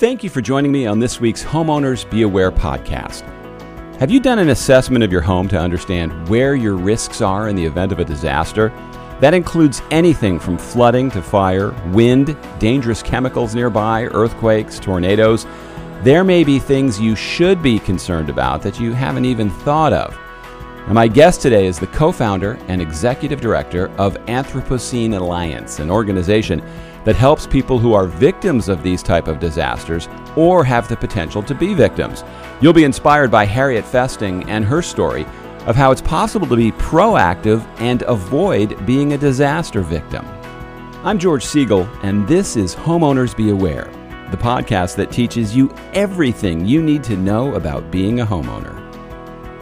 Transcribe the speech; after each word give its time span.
Thank 0.00 0.24
you 0.24 0.30
for 0.30 0.40
joining 0.40 0.72
me 0.72 0.86
on 0.86 0.98
this 0.98 1.20
week's 1.20 1.44
Homeowners 1.44 2.10
Be 2.10 2.22
Aware 2.22 2.50
podcast. 2.50 3.20
Have 3.98 4.10
you 4.10 4.18
done 4.18 4.38
an 4.38 4.48
assessment 4.48 5.04
of 5.04 5.12
your 5.12 5.20
home 5.20 5.46
to 5.48 5.60
understand 5.60 6.26
where 6.26 6.54
your 6.54 6.74
risks 6.74 7.20
are 7.20 7.50
in 7.50 7.54
the 7.54 7.66
event 7.66 7.92
of 7.92 7.98
a 7.98 8.04
disaster? 8.06 8.70
That 9.20 9.34
includes 9.34 9.82
anything 9.90 10.38
from 10.38 10.56
flooding 10.56 11.10
to 11.10 11.20
fire, 11.20 11.72
wind, 11.88 12.34
dangerous 12.58 13.02
chemicals 13.02 13.54
nearby, 13.54 14.04
earthquakes, 14.04 14.78
tornadoes. 14.78 15.46
There 16.02 16.24
may 16.24 16.44
be 16.44 16.58
things 16.58 16.98
you 16.98 17.14
should 17.14 17.62
be 17.62 17.78
concerned 17.78 18.30
about 18.30 18.62
that 18.62 18.80
you 18.80 18.94
haven't 18.94 19.26
even 19.26 19.50
thought 19.50 19.92
of. 19.92 20.18
And 20.86 20.94
my 20.94 21.08
guest 21.08 21.42
today 21.42 21.66
is 21.66 21.78
the 21.78 21.88
co 21.88 22.10
founder 22.10 22.58
and 22.68 22.80
executive 22.80 23.42
director 23.42 23.88
of 23.98 24.14
Anthropocene 24.28 25.14
Alliance, 25.14 25.78
an 25.78 25.90
organization 25.90 26.62
that 27.04 27.16
helps 27.16 27.46
people 27.46 27.78
who 27.78 27.92
are 27.94 28.06
victims 28.06 28.68
of 28.68 28.82
these 28.82 29.02
type 29.02 29.28
of 29.28 29.40
disasters 29.40 30.08
or 30.36 30.64
have 30.64 30.88
the 30.88 30.96
potential 30.96 31.42
to 31.42 31.54
be 31.54 31.74
victims. 31.74 32.24
You'll 32.60 32.72
be 32.72 32.84
inspired 32.84 33.30
by 33.30 33.46
Harriet 33.46 33.84
Festing 33.84 34.48
and 34.48 34.64
her 34.64 34.82
story 34.82 35.26
of 35.66 35.76
how 35.76 35.90
it's 35.90 36.00
possible 36.00 36.46
to 36.46 36.56
be 36.56 36.72
proactive 36.72 37.64
and 37.80 38.02
avoid 38.02 38.84
being 38.86 39.12
a 39.12 39.18
disaster 39.18 39.82
victim. 39.82 40.26
I'm 41.04 41.18
George 41.18 41.44
Siegel, 41.44 41.88
and 42.02 42.26
this 42.28 42.56
is 42.56 42.74
Homeowners 42.74 43.36
Be 43.36 43.50
Aware, 43.50 43.90
the 44.30 44.36
podcast 44.36 44.96
that 44.96 45.10
teaches 45.10 45.56
you 45.56 45.74
everything 45.94 46.66
you 46.66 46.82
need 46.82 47.02
to 47.04 47.16
know 47.16 47.54
about 47.54 47.90
being 47.90 48.20
a 48.20 48.26
homeowner. 48.26 48.76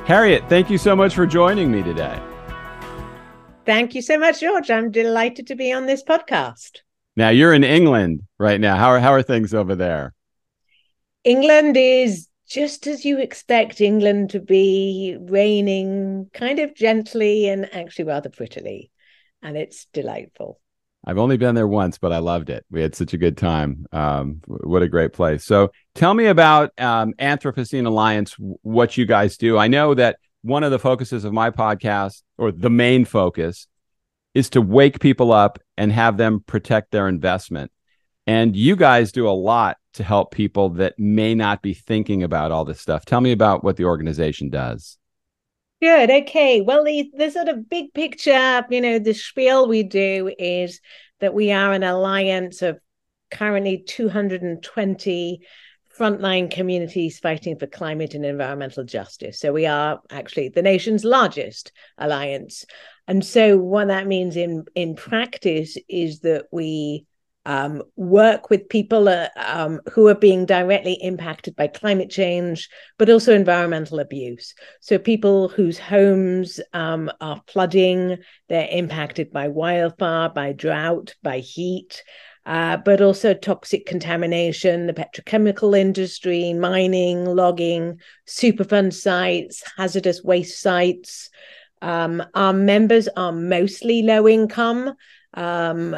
Harriet, 0.07 0.43
thank 0.49 0.71
you 0.71 0.79
so 0.79 0.97
much 0.97 1.15
for 1.15 1.27
joining 1.27 1.71
me 1.71 1.83
today. 1.83 2.21
Thank 3.67 3.95
you 3.95 4.03
so 4.03 4.19
much, 4.19 4.41
George. 4.41 4.71
I'm 4.71 4.91
delighted 4.91 5.47
to 5.49 5.55
be 5.55 5.73
on 5.73 5.87
this 5.87 6.03
podcast. 6.03 6.79
Now 7.19 7.31
you're 7.31 7.53
in 7.53 7.65
England 7.65 8.23
right 8.39 8.61
now. 8.61 8.77
How 8.77 8.91
are 8.91 9.01
how 9.01 9.13
are 9.13 9.25
things 9.25 9.53
over 9.53 9.75
there? 9.75 10.15
England 11.25 11.77
is 11.77 12.29
just 12.49 12.87
as 12.87 13.05
you 13.05 13.19
expect 13.19 13.81
England 13.81 14.31
to 14.31 14.41
be, 14.41 15.17
raining 15.21 16.31
kind 16.33 16.61
of 16.61 16.77
gently 16.77 17.49
and 17.49 17.75
actually 17.75 18.05
rather 18.05 18.31
prettily, 18.31 18.93
and 19.43 19.57
it's 19.57 19.87
delightful. 19.93 20.61
I've 21.05 21.19
only 21.19 21.37
been 21.37 21.57
there 21.57 21.67
once, 21.67 21.99
but 21.99 22.13
I 22.13 22.19
loved 22.19 22.51
it. 22.51 22.65
We 22.71 22.83
had 22.83 22.95
such 22.95 23.15
a 23.15 23.19
good 23.19 23.37
time. 23.37 23.87
Um, 23.91 24.41
what 24.47 24.83
a 24.83 24.89
great 24.89 25.13
place! 25.13 25.45
So, 25.45 25.73
tell 25.97 26.15
me 26.15 26.27
about 26.27 26.71
um, 26.79 27.15
Anthropocene 27.15 27.87
Alliance. 27.87 28.37
What 28.39 28.97
you 28.97 29.07
guys 29.07 29.37
do? 29.37 29.59
I 29.59 29.67
know 29.67 29.93
that 29.95 30.21
one 30.43 30.63
of 30.63 30.71
the 30.71 30.79
focuses 30.79 31.25
of 31.25 31.33
my 31.33 31.51
podcast, 31.51 32.23
or 32.37 32.53
the 32.53 32.71
main 32.71 33.05
focus, 33.05 33.67
is 34.35 34.51
to 34.51 34.63
wake 34.63 35.01
people 35.01 35.33
up 35.33 35.59
and 35.79 35.93
have 35.93 36.17
them 36.17 36.45
protect 36.47 36.91
their 36.91 37.09
investment. 37.09 37.71
And 38.27 38.55
you 38.55 38.77
guys 38.77 39.13
do 39.13 39.27
a 39.27 39.31
lot 39.31 39.79
to 39.95 40.05
help 40.05 40.33
people 40.33 40.69
that 40.71 40.99
may 40.99 41.35
not 41.35 41.63
be 41.63 41.73
thinking 41.73 42.23
about 42.23 42.53
all 42.53 42.65
this 42.65 42.81
stuff. 42.81 43.07
Tell 43.07 43.23
me 43.23 43.33
about 43.33 43.65
what 43.65 43.77
the 43.77 43.87
organization 43.87 44.51
does. 44.51 44.99
Good. 45.81 46.11
Okay. 46.11 46.61
Well, 46.61 46.85
the, 46.85 47.11
the 47.17 47.31
sort 47.31 47.49
of 47.49 47.71
big 47.71 47.95
picture, 47.95 48.67
you 48.69 48.81
know, 48.81 48.99
the 48.99 49.15
spiel 49.15 49.69
we 49.69 49.85
do 49.85 50.31
is 50.39 50.81
that 51.21 51.33
we 51.33 51.53
are 51.53 51.73
an 51.73 51.85
alliance 51.85 52.61
of 52.61 52.79
currently 53.31 53.85
220 53.87 55.41
frontline 55.99 56.51
communities 56.51 57.19
fighting 57.19 57.59
for 57.59 57.67
climate 57.67 58.15
and 58.15 58.25
environmental 58.25 58.85
justice. 58.85 59.39
So 59.39 59.53
we 59.53 59.67
are 59.67 60.01
actually 60.11 60.49
the 60.49 60.63
nation's 60.63 61.05
largest 61.05 61.73
alliance. 61.97 62.65
And 63.09 63.25
so 63.25 63.59
what 63.59 63.89
that 63.89 64.07
means 64.07 64.37
in 64.37 64.67
in 64.75 64.95
practice 64.95 65.77
is 65.89 66.21
that 66.21 66.47
we 66.53 67.07
um, 67.49 67.83
work 67.97 68.51
with 68.51 68.69
people 68.69 69.09
uh, 69.09 69.29
um, 69.37 69.81
who 69.93 70.07
are 70.09 70.15
being 70.15 70.45
directly 70.45 70.93
impacted 71.01 71.57
by 71.57 71.67
climate 71.67 72.11
change, 72.11 72.69
but 72.99 73.09
also 73.09 73.35
environmental 73.35 74.01
abuse. 74.01 74.55
So, 74.81 74.99
people 74.99 75.49
whose 75.49 75.79
homes 75.79 76.61
um, 76.75 77.11
are 77.23 77.41
flooding, 77.47 78.19
they're 78.51 78.69
impacted 78.71 79.33
by 79.33 79.49
wildfire, 79.49 80.29
by 80.29 80.53
drought, 80.53 81.15
by 81.23 81.39
heat, 81.39 82.05
uh, 82.45 82.77
but 82.77 83.01
also 83.01 83.33
toxic 83.33 83.87
contamination, 83.87 84.87
the 84.87 84.93
petrochemical 84.93 85.79
industry, 85.79 86.53
mining, 86.53 87.25
logging, 87.25 87.99
Superfund 88.27 88.93
sites, 88.93 89.63
hazardous 89.79 90.23
waste 90.23 90.61
sites. 90.61 91.31
Um, 91.83 92.23
our 92.35 92.53
members 92.53 93.09
are 93.17 93.33
mostly 93.33 94.03
low 94.03 94.29
income. 94.29 94.95
Um, 95.35 95.97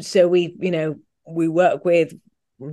so 0.00 0.28
we, 0.28 0.56
you 0.58 0.70
know, 0.70 0.96
we 1.26 1.48
work 1.48 1.84
with 1.84 2.14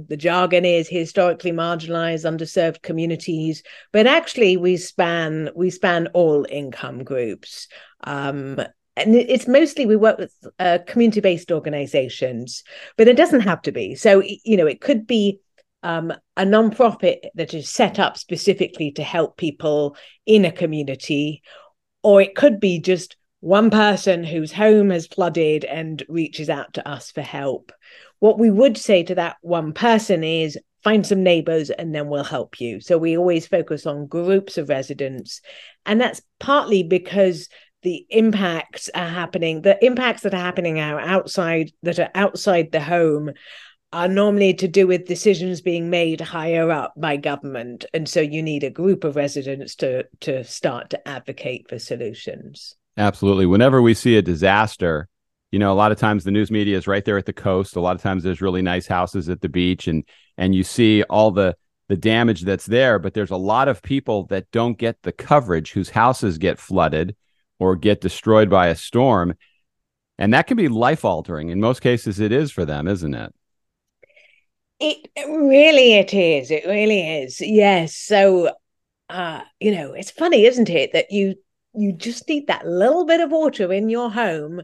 the 0.07 0.17
jargon 0.17 0.65
is 0.65 0.87
historically 0.87 1.51
marginalized 1.51 2.25
underserved 2.25 2.81
communities. 2.81 3.63
But 3.91 4.07
actually 4.07 4.57
we 4.57 4.77
span 4.77 5.49
we 5.55 5.69
span 5.69 6.07
all 6.13 6.45
income 6.49 7.03
groups. 7.03 7.67
Um, 8.03 8.61
and 8.95 9.15
it's 9.15 9.47
mostly 9.47 9.85
we 9.85 9.95
work 9.95 10.17
with 10.17 10.33
uh, 10.59 10.79
community 10.85 11.21
based 11.21 11.51
organizations 11.51 12.63
but 12.97 13.07
it 13.07 13.15
doesn't 13.15 13.41
have 13.41 13.61
to 13.63 13.71
be. 13.71 13.95
So 13.95 14.21
you 14.21 14.57
know 14.57 14.67
it 14.67 14.81
could 14.81 15.07
be 15.07 15.39
um, 15.83 16.13
a 16.35 16.43
nonprofit 16.43 17.19
that 17.35 17.53
is 17.53 17.69
set 17.69 17.99
up 17.99 18.17
specifically 18.17 18.91
to 18.91 19.03
help 19.03 19.37
people 19.37 19.95
in 20.25 20.43
a 20.45 20.51
community 20.51 21.41
or 22.03 22.21
it 22.21 22.35
could 22.35 22.59
be 22.59 22.79
just 22.79 23.15
one 23.41 23.69
person 23.69 24.23
whose 24.23 24.51
home 24.51 24.89
has 24.89 25.07
flooded 25.07 25.63
and 25.65 26.03
reaches 26.09 26.49
out 26.49 26.73
to 26.73 26.87
us 26.87 27.11
for 27.11 27.21
help. 27.21 27.71
What 28.19 28.37
we 28.37 28.49
would 28.49 28.77
say 28.77 29.03
to 29.03 29.15
that 29.15 29.37
one 29.41 29.73
person 29.73 30.23
is 30.23 30.57
find 30.83 31.05
some 31.05 31.23
neighbors 31.23 31.69
and 31.69 31.93
then 31.93 32.07
we'll 32.07 32.23
help 32.23 32.59
you. 32.59 32.81
So 32.81 32.97
we 32.97 33.17
always 33.17 33.47
focus 33.47 33.85
on 33.85 34.07
groups 34.07 34.57
of 34.57 34.69
residents. 34.69 35.41
And 35.85 35.99
that's 35.99 36.21
partly 36.39 36.83
because 36.83 37.49
the 37.81 38.05
impacts 38.09 38.89
are 38.93 39.07
happening, 39.07 39.61
the 39.61 39.83
impacts 39.85 40.23
that 40.23 40.33
are 40.33 40.37
happening 40.37 40.79
are 40.79 40.99
outside, 40.99 41.71
that 41.83 41.99
are 41.99 42.11
outside 42.13 42.71
the 42.71 42.81
home 42.81 43.31
are 43.91 44.07
normally 44.07 44.53
to 44.53 44.67
do 44.67 44.85
with 44.85 45.07
decisions 45.07 45.61
being 45.61 45.89
made 45.89 46.21
higher 46.21 46.69
up 46.69 46.93
by 46.95 47.17
government. 47.17 47.85
And 47.93 48.07
so 48.07 48.21
you 48.21 48.43
need 48.43 48.63
a 48.63 48.69
group 48.69 49.03
of 49.03 49.15
residents 49.15 49.75
to 49.77 50.05
to 50.21 50.43
start 50.43 50.91
to 50.91 51.07
advocate 51.07 51.67
for 51.67 51.79
solutions. 51.79 52.75
Absolutely. 52.97 53.45
Whenever 53.45 53.81
we 53.81 53.93
see 53.93 54.17
a 54.17 54.21
disaster 54.21 55.07
you 55.51 55.57
know 55.57 55.73
a 55.73 55.75
lot 55.75 55.91
of 55.91 55.97
times 55.97 56.23
the 56.23 56.31
news 56.31 56.51
media 56.51 56.77
is 56.77 56.87
right 56.87 57.03
there 57.03 57.17
at 57.17 57.25
the 57.25 57.33
coast. 57.33 57.75
A 57.75 57.81
lot 57.81 57.95
of 57.95 58.01
times 58.01 58.23
there's 58.23 58.41
really 58.41 58.61
nice 58.61 58.87
houses 58.87 59.29
at 59.29 59.41
the 59.41 59.49
beach 59.49 59.87
and 59.87 60.03
and 60.37 60.53
you 60.53 60.63
see 60.63 61.03
all 61.03 61.31
the 61.31 61.55
the 61.87 61.97
damage 61.97 62.41
that's 62.41 62.67
there 62.67 62.99
but 62.99 63.15
there's 63.15 63.31
a 63.31 63.37
lot 63.37 63.67
of 63.67 63.81
people 63.81 64.27
that 64.27 64.49
don't 64.51 64.77
get 64.77 65.01
the 65.01 65.11
coverage 65.11 65.71
whose 65.71 65.89
houses 65.89 66.37
get 66.37 66.59
flooded 66.59 67.15
or 67.57 67.75
get 67.75 68.01
destroyed 68.01 68.49
by 68.49 68.67
a 68.67 68.75
storm. 68.75 69.33
And 70.19 70.33
that 70.33 70.47
can 70.47 70.57
be 70.57 70.67
life 70.67 71.03
altering 71.03 71.49
in 71.49 71.59
most 71.59 71.81
cases 71.81 72.19
it 72.19 72.31
is 72.31 72.51
for 72.51 72.65
them 72.65 72.87
isn't 72.87 73.15
it 73.15 73.33
it 74.79 75.09
really 75.27 75.93
it 75.95 76.13
is. 76.13 76.51
It 76.51 76.65
really 76.65 77.23
is. 77.23 77.41
Yes. 77.41 77.95
So 77.95 78.51
uh, 79.09 79.41
you 79.59 79.73
know, 79.73 79.93
it's 79.93 80.11
funny, 80.11 80.45
isn't 80.45 80.69
it, 80.69 80.93
that 80.93 81.11
you 81.11 81.35
you 81.73 81.93
just 81.93 82.27
need 82.27 82.47
that 82.47 82.65
little 82.65 83.05
bit 83.05 83.21
of 83.21 83.31
water 83.31 83.71
in 83.73 83.89
your 83.89 84.11
home. 84.11 84.61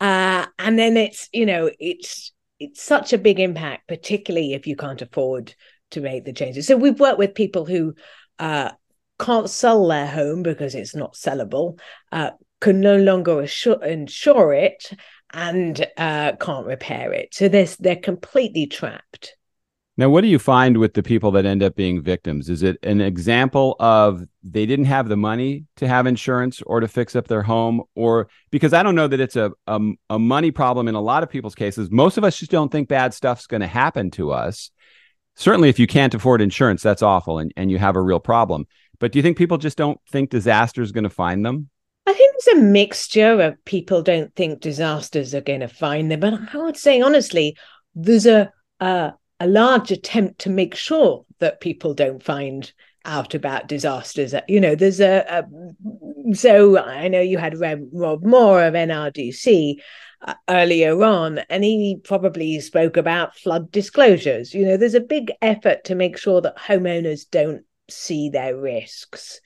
Uh, 0.00 0.46
and 0.58 0.78
then 0.78 0.96
it's, 0.96 1.28
you 1.32 1.46
know, 1.46 1.70
it's 1.78 2.32
it's 2.58 2.82
such 2.82 3.12
a 3.12 3.18
big 3.18 3.38
impact, 3.38 3.86
particularly 3.88 4.54
if 4.54 4.66
you 4.66 4.76
can't 4.76 5.02
afford 5.02 5.54
to 5.90 6.00
make 6.00 6.24
the 6.24 6.32
changes. 6.32 6.66
So 6.66 6.76
we've 6.76 6.98
worked 6.98 7.18
with 7.18 7.34
people 7.34 7.66
who 7.66 7.94
uh, 8.38 8.70
can't 9.18 9.50
sell 9.50 9.86
their 9.86 10.06
home 10.06 10.42
because 10.42 10.74
it's 10.74 10.94
not 10.94 11.14
sellable, 11.14 11.78
uh, 12.12 12.30
can 12.60 12.80
no 12.80 12.96
longer 12.96 13.42
assure, 13.42 13.82
insure 13.84 14.54
it, 14.54 14.90
and 15.32 15.86
uh, 15.96 16.32
can't 16.36 16.66
repair 16.66 17.12
it. 17.12 17.34
So 17.34 17.48
they're, 17.48 17.68
they're 17.78 17.96
completely 17.96 18.66
trapped. 18.66 19.36
Now, 19.98 20.10
what 20.10 20.20
do 20.20 20.28
you 20.28 20.38
find 20.38 20.76
with 20.76 20.92
the 20.92 21.02
people 21.02 21.30
that 21.32 21.46
end 21.46 21.62
up 21.62 21.74
being 21.74 22.02
victims? 22.02 22.50
Is 22.50 22.62
it 22.62 22.76
an 22.82 23.00
example 23.00 23.76
of 23.80 24.24
they 24.42 24.66
didn't 24.66 24.84
have 24.84 25.08
the 25.08 25.16
money 25.16 25.64
to 25.76 25.88
have 25.88 26.06
insurance 26.06 26.60
or 26.62 26.80
to 26.80 26.88
fix 26.88 27.16
up 27.16 27.28
their 27.28 27.42
home? 27.42 27.82
Or 27.94 28.28
because 28.50 28.74
I 28.74 28.82
don't 28.82 28.94
know 28.94 29.08
that 29.08 29.20
it's 29.20 29.36
a, 29.36 29.52
a, 29.66 29.80
a 30.10 30.18
money 30.18 30.50
problem 30.50 30.86
in 30.88 30.94
a 30.94 31.00
lot 31.00 31.22
of 31.22 31.30
people's 31.30 31.54
cases. 31.54 31.90
Most 31.90 32.18
of 32.18 32.24
us 32.24 32.38
just 32.38 32.50
don't 32.50 32.70
think 32.70 32.88
bad 32.88 33.14
stuff's 33.14 33.46
going 33.46 33.62
to 33.62 33.66
happen 33.66 34.10
to 34.12 34.32
us. 34.32 34.70
Certainly, 35.34 35.70
if 35.70 35.78
you 35.78 35.86
can't 35.86 36.14
afford 36.14 36.42
insurance, 36.42 36.82
that's 36.82 37.02
awful 37.02 37.38
and, 37.38 37.52
and 37.56 37.70
you 37.70 37.78
have 37.78 37.96
a 37.96 38.02
real 38.02 38.20
problem. 38.20 38.66
But 38.98 39.12
do 39.12 39.18
you 39.18 39.22
think 39.22 39.38
people 39.38 39.58
just 39.58 39.78
don't 39.78 40.00
think 40.10 40.28
disaster 40.28 40.82
is 40.82 40.92
going 40.92 41.04
to 41.04 41.10
find 41.10 41.44
them? 41.44 41.70
I 42.06 42.12
think 42.12 42.34
there's 42.34 42.58
a 42.58 42.62
mixture 42.62 43.40
of 43.40 43.64
people 43.64 44.02
don't 44.02 44.34
think 44.34 44.60
disasters 44.60 45.34
are 45.34 45.40
going 45.40 45.60
to 45.60 45.68
find 45.68 46.10
them. 46.10 46.20
But 46.20 46.34
I 46.52 46.58
would 46.58 46.76
say, 46.76 47.00
honestly, 47.00 47.56
there's 47.94 48.26
a, 48.26 48.52
a 48.80 49.14
a 49.40 49.46
large 49.46 49.90
attempt 49.90 50.40
to 50.40 50.50
make 50.50 50.74
sure 50.74 51.24
that 51.38 51.60
people 51.60 51.94
don't 51.94 52.22
find 52.22 52.72
out 53.04 53.34
about 53.34 53.68
disasters. 53.68 54.34
You 54.48 54.60
know, 54.60 54.74
there's 54.74 55.00
a, 55.00 55.24
a 55.28 56.34
so 56.34 56.78
I 56.78 57.08
know 57.08 57.20
you 57.20 57.38
had 57.38 57.60
Rob 57.92 58.24
Moore 58.24 58.64
of 58.64 58.74
NRDC, 58.74 59.76
uh, 60.22 60.34
earlier 60.48 61.02
on, 61.02 61.38
and 61.50 61.62
he 61.62 62.00
probably 62.02 62.58
spoke 62.60 62.96
about 62.96 63.36
flood 63.36 63.70
disclosures. 63.70 64.54
You 64.54 64.64
know, 64.64 64.76
there's 64.76 64.94
a 64.94 65.00
big 65.00 65.32
effort 65.42 65.84
to 65.84 65.94
make 65.94 66.18
sure 66.18 66.40
that 66.40 66.56
homeowners 66.56 67.28
don't 67.30 67.64
see 67.88 68.30
their 68.30 68.56
risks, 68.56 69.40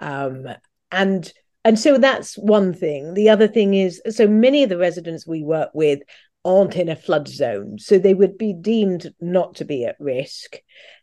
um, 0.00 0.46
and 0.90 1.32
and 1.64 1.78
so 1.78 1.98
that's 1.98 2.36
one 2.36 2.74
thing. 2.74 3.14
The 3.14 3.28
other 3.28 3.48
thing 3.48 3.74
is, 3.74 4.02
so 4.10 4.26
many 4.26 4.62
of 4.62 4.68
the 4.70 4.78
residents 4.78 5.26
we 5.26 5.42
work 5.42 5.70
with 5.72 6.00
aren't 6.44 6.76
in 6.76 6.88
a 6.88 6.96
flood 6.96 7.28
zone, 7.28 7.78
so 7.78 7.98
they 7.98 8.14
would 8.14 8.36
be 8.38 8.52
deemed 8.52 9.12
not 9.20 9.56
to 9.56 9.64
be 9.64 9.84
at 9.84 9.96
risk. 9.98 10.56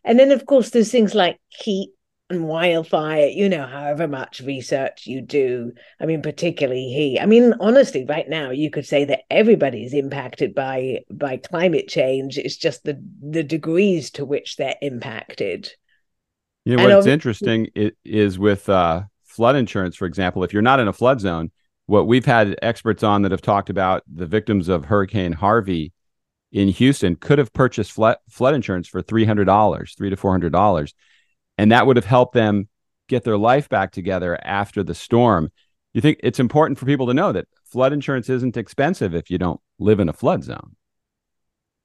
And 0.04 0.18
then, 0.18 0.30
of 0.30 0.46
course, 0.46 0.70
there's 0.70 0.90
things 0.90 1.14
like 1.14 1.38
heat 1.48 1.90
and 2.30 2.48
wildfire, 2.48 3.26
you 3.26 3.48
know, 3.48 3.66
however 3.66 4.08
much 4.08 4.40
research 4.40 5.06
you 5.06 5.20
do. 5.20 5.72
I 6.00 6.06
mean, 6.06 6.22
particularly 6.22 6.88
he. 6.88 7.20
I 7.20 7.26
mean, 7.26 7.54
honestly, 7.60 8.04
right 8.04 8.28
now 8.28 8.50
you 8.50 8.70
could 8.70 8.86
say 8.86 9.04
that 9.04 9.22
everybody 9.30 9.84
is 9.84 9.94
impacted 9.94 10.54
by 10.54 11.00
by 11.12 11.36
climate 11.36 11.88
change. 11.88 12.38
It's 12.38 12.56
just 12.56 12.84
the 12.84 13.00
the 13.20 13.44
degrees 13.44 14.10
to 14.12 14.24
which 14.24 14.56
they're 14.56 14.76
impacted. 14.80 15.70
You 16.64 16.76
know, 16.76 16.96
what's 16.96 17.06
interesting 17.06 17.68
is 18.04 18.38
with 18.38 18.68
uh, 18.68 19.02
flood 19.24 19.56
insurance, 19.56 19.96
for 19.96 20.06
example, 20.06 20.44
if 20.44 20.52
you're 20.52 20.62
not 20.62 20.78
in 20.78 20.88
a 20.88 20.92
flood 20.92 21.20
zone, 21.20 21.50
what 21.86 22.06
we've 22.06 22.24
had 22.24 22.56
experts 22.62 23.02
on 23.02 23.22
that 23.22 23.32
have 23.32 23.42
talked 23.42 23.70
about 23.70 24.02
the 24.12 24.26
victims 24.26 24.68
of 24.68 24.86
Hurricane 24.86 25.32
Harvey 25.32 25.92
in 26.52 26.68
Houston 26.68 27.16
could 27.16 27.38
have 27.38 27.52
purchased 27.52 27.92
flood, 27.92 28.16
flood 28.28 28.54
insurance 28.54 28.86
for 28.88 29.02
$300, 29.02 29.96
three 29.96 30.10
to 30.10 30.16
$400 30.16 30.92
and 31.58 31.72
that 31.72 31.86
would 31.86 31.96
have 31.96 32.06
helped 32.06 32.34
them 32.34 32.68
get 33.08 33.24
their 33.24 33.38
life 33.38 33.68
back 33.68 33.92
together 33.92 34.38
after 34.42 34.82
the 34.82 34.94
storm. 34.94 35.50
You 35.92 36.00
think 36.00 36.18
it's 36.22 36.40
important 36.40 36.78
for 36.78 36.86
people 36.86 37.06
to 37.06 37.14
know 37.14 37.32
that 37.32 37.46
flood 37.64 37.92
insurance 37.92 38.28
isn't 38.28 38.56
expensive 38.56 39.14
if 39.14 39.30
you 39.30 39.38
don't 39.38 39.60
live 39.78 40.00
in 40.00 40.08
a 40.08 40.12
flood 40.12 40.44
zone. 40.44 40.76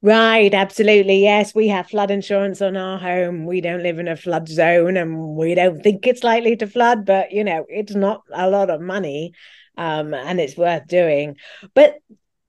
Right, 0.00 0.54
absolutely. 0.54 1.22
Yes, 1.22 1.54
we 1.56 1.68
have 1.68 1.88
flood 1.88 2.10
insurance 2.10 2.62
on 2.62 2.76
our 2.76 2.98
home. 2.98 3.46
We 3.46 3.60
don't 3.60 3.82
live 3.82 3.98
in 3.98 4.06
a 4.06 4.16
flood 4.16 4.48
zone 4.48 4.96
and 4.96 5.36
we 5.36 5.54
don't 5.56 5.82
think 5.82 6.06
it's 6.06 6.22
likely 6.22 6.56
to 6.56 6.68
flood, 6.68 7.04
but 7.04 7.32
you 7.32 7.42
know, 7.42 7.66
it's 7.68 7.94
not 7.94 8.22
a 8.32 8.48
lot 8.48 8.70
of 8.70 8.80
money 8.80 9.32
um, 9.78 10.12
and 10.12 10.40
it's 10.40 10.56
worth 10.56 10.86
doing. 10.86 11.36
But 11.74 11.98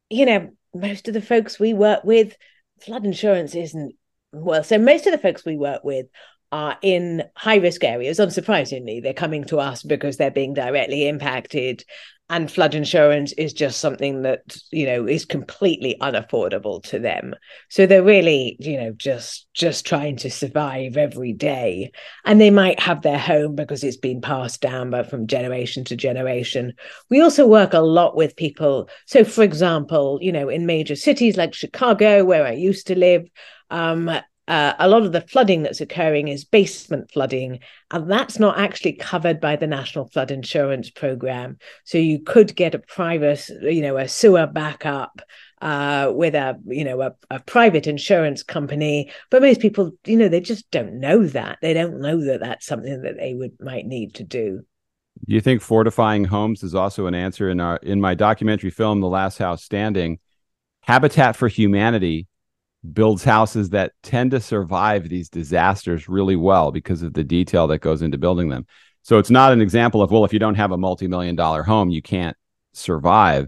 you 0.10 0.26
know, 0.26 0.50
most 0.74 1.08
of 1.08 1.14
the 1.14 1.22
folks 1.22 1.60
we 1.60 1.74
work 1.74 2.04
with, 2.04 2.36
flood 2.81 3.06
insurance 3.06 3.56
isn't 3.56 3.96
well, 4.34 4.64
so 4.64 4.78
most 4.78 5.06
of 5.06 5.14
the 5.14 5.20
folks 5.20 5.46
we 5.46 5.56
work 5.56 5.84
with 5.84 6.08
are 6.51 6.78
in 6.81 7.24
high 7.36 7.57
risk 7.57 7.84
areas. 7.84 8.19
Unsurprisingly, 8.19 9.01
they're 9.01 9.13
coming 9.13 9.44
to 9.46 9.60
us 9.60 9.84
because 9.84 10.18
they're 10.18 10.31
being 10.31 10.54
directly 10.54 11.07
impacted. 11.07 11.84
And 12.31 12.51
flood 12.51 12.75
insurance 12.75 13.31
is 13.34 13.54
just 13.54 13.80
something 13.80 14.22
that, 14.22 14.56
you 14.72 14.86
know, 14.86 15.07
is 15.07 15.25
completely 15.25 15.98
unaffordable 16.00 16.84
to 16.84 17.00
them. 17.00 17.34
So 17.69 17.88
they're 17.88 18.04
really, 18.04 18.56
you 18.60 18.78
know, 18.78 18.92
just 18.92 19.48
just 19.56 19.84
trying 19.84 20.18
to 20.18 20.30
survive 20.30 20.96
every 20.96 21.34
day. 21.34 21.92
And 22.25 22.40
they 22.40 22.51
might 22.51 22.80
have 22.80 23.01
their 23.01 23.18
home 23.18 23.56
because 23.56 23.84
it's 23.84 23.98
been 23.98 24.22
passed 24.22 24.62
down 24.62 24.92
but 24.92 25.10
from 25.10 25.25
generation 25.25 25.84
to 25.86 25.96
generation. 25.96 26.74
We 27.10 27.19
also 27.19 27.48
work 27.48 27.74
a 27.74 27.80
lot 27.80 28.16
with 28.16 28.36
people. 28.36 28.90
So 29.07 29.24
for 29.24 29.44
example, 29.44 30.19
you 30.22 30.31
know, 30.31 30.50
in 30.50 30.68
major 30.68 30.96
cities 30.96 31.36
like 31.36 31.56
Chicago, 31.56 32.24
where 32.25 32.46
I 32.46 32.51
used 32.51 32.86
to 32.88 32.96
live, 32.96 33.28
um, 33.72 34.12
uh, 34.50 34.74
a 34.80 34.90
lot 34.90 35.04
of 35.04 35.12
the 35.12 35.22
flooding 35.22 35.62
that's 35.62 35.80
occurring 35.80 36.28
is 36.28 36.44
basement 36.44 37.12
flooding, 37.12 37.60
and 37.92 38.10
that's 38.10 38.40
not 38.40 38.57
actually 38.57 38.94
covered 38.94 39.40
by 39.40 39.56
the 39.56 39.68
National 39.68 40.07
Flood 40.07 40.31
Insurance 40.31 40.90
Program. 40.90 41.60
So 41.84 42.00
you 42.00 42.19
could 42.19 42.56
get 42.56 42.74
a 42.74 42.80
private, 42.80 43.48
you 43.62 43.84
know, 43.84 43.98
a 43.98 44.07
sewer 44.07 44.48
backup 44.48 45.22
uh, 45.62 46.12
with 46.16 46.34
a, 46.34 46.60
you 46.66 46.84
know, 46.84 47.00
a, 47.00 47.13
a 47.30 47.40
private 47.42 47.86
insurance 47.86 48.42
company. 48.42 49.12
But 49.30 49.44
most 49.44 49.62
people, 49.62 49.92
you 50.06 50.18
know, 50.18 50.30
they 50.30 50.42
just 50.42 50.69
don't 50.72 51.00
know 51.00 51.28
that. 51.28 51.60
They 51.62 51.75
don't 51.75 52.01
know 52.01 52.19
that 52.25 52.40
that's 52.40 52.66
something 52.66 53.04
that 53.04 53.18
they 53.18 53.36
would 53.36 53.62
might 53.62 53.86
need 53.86 54.16
to 54.16 54.24
do. 54.24 54.62
Do 55.28 55.36
you 55.36 55.42
think 55.42 55.62
fortifying 55.62 56.25
homes 56.25 56.63
is 56.63 56.74
also 56.74 57.06
an 57.06 57.13
answer 57.13 57.51
in 57.51 57.60
our 57.60 57.78
in 57.78 58.01
my 58.01 58.16
documentary 58.16 58.72
film, 58.72 59.00
The 59.00 59.07
Last 59.07 59.38
House 59.38 59.63
Standing? 59.63 60.18
Habitat 60.81 61.36
for 61.36 61.48
Humanity 61.48 62.25
builds 62.94 63.24
houses 63.24 63.70
that 63.72 63.92
tend 64.04 64.31
to 64.31 64.40
survive 64.40 65.10
these 65.10 65.30
disasters 65.30 66.08
really 66.08 66.36
well 66.36 66.72
because 66.72 67.02
of 67.02 67.14
the 67.14 67.24
detail 67.24 67.68
that 67.68 67.80
goes 67.80 68.02
into 68.02 68.18
building 68.18 68.50
them. 68.50 68.66
So 69.04 69.18
it's 69.18 69.30
not 69.30 69.54
an 69.54 69.62
example 69.62 70.02
of, 70.02 70.12
well, 70.12 70.26
if 70.26 70.34
you 70.34 70.40
don't 70.40 70.56
have 70.56 70.72
a 70.72 70.78
multi 70.78 71.08
million 71.08 71.36
dollar 71.36 71.64
home, 71.64 71.90
you 71.90 72.02
can't 72.02 72.38
survive. 72.74 73.48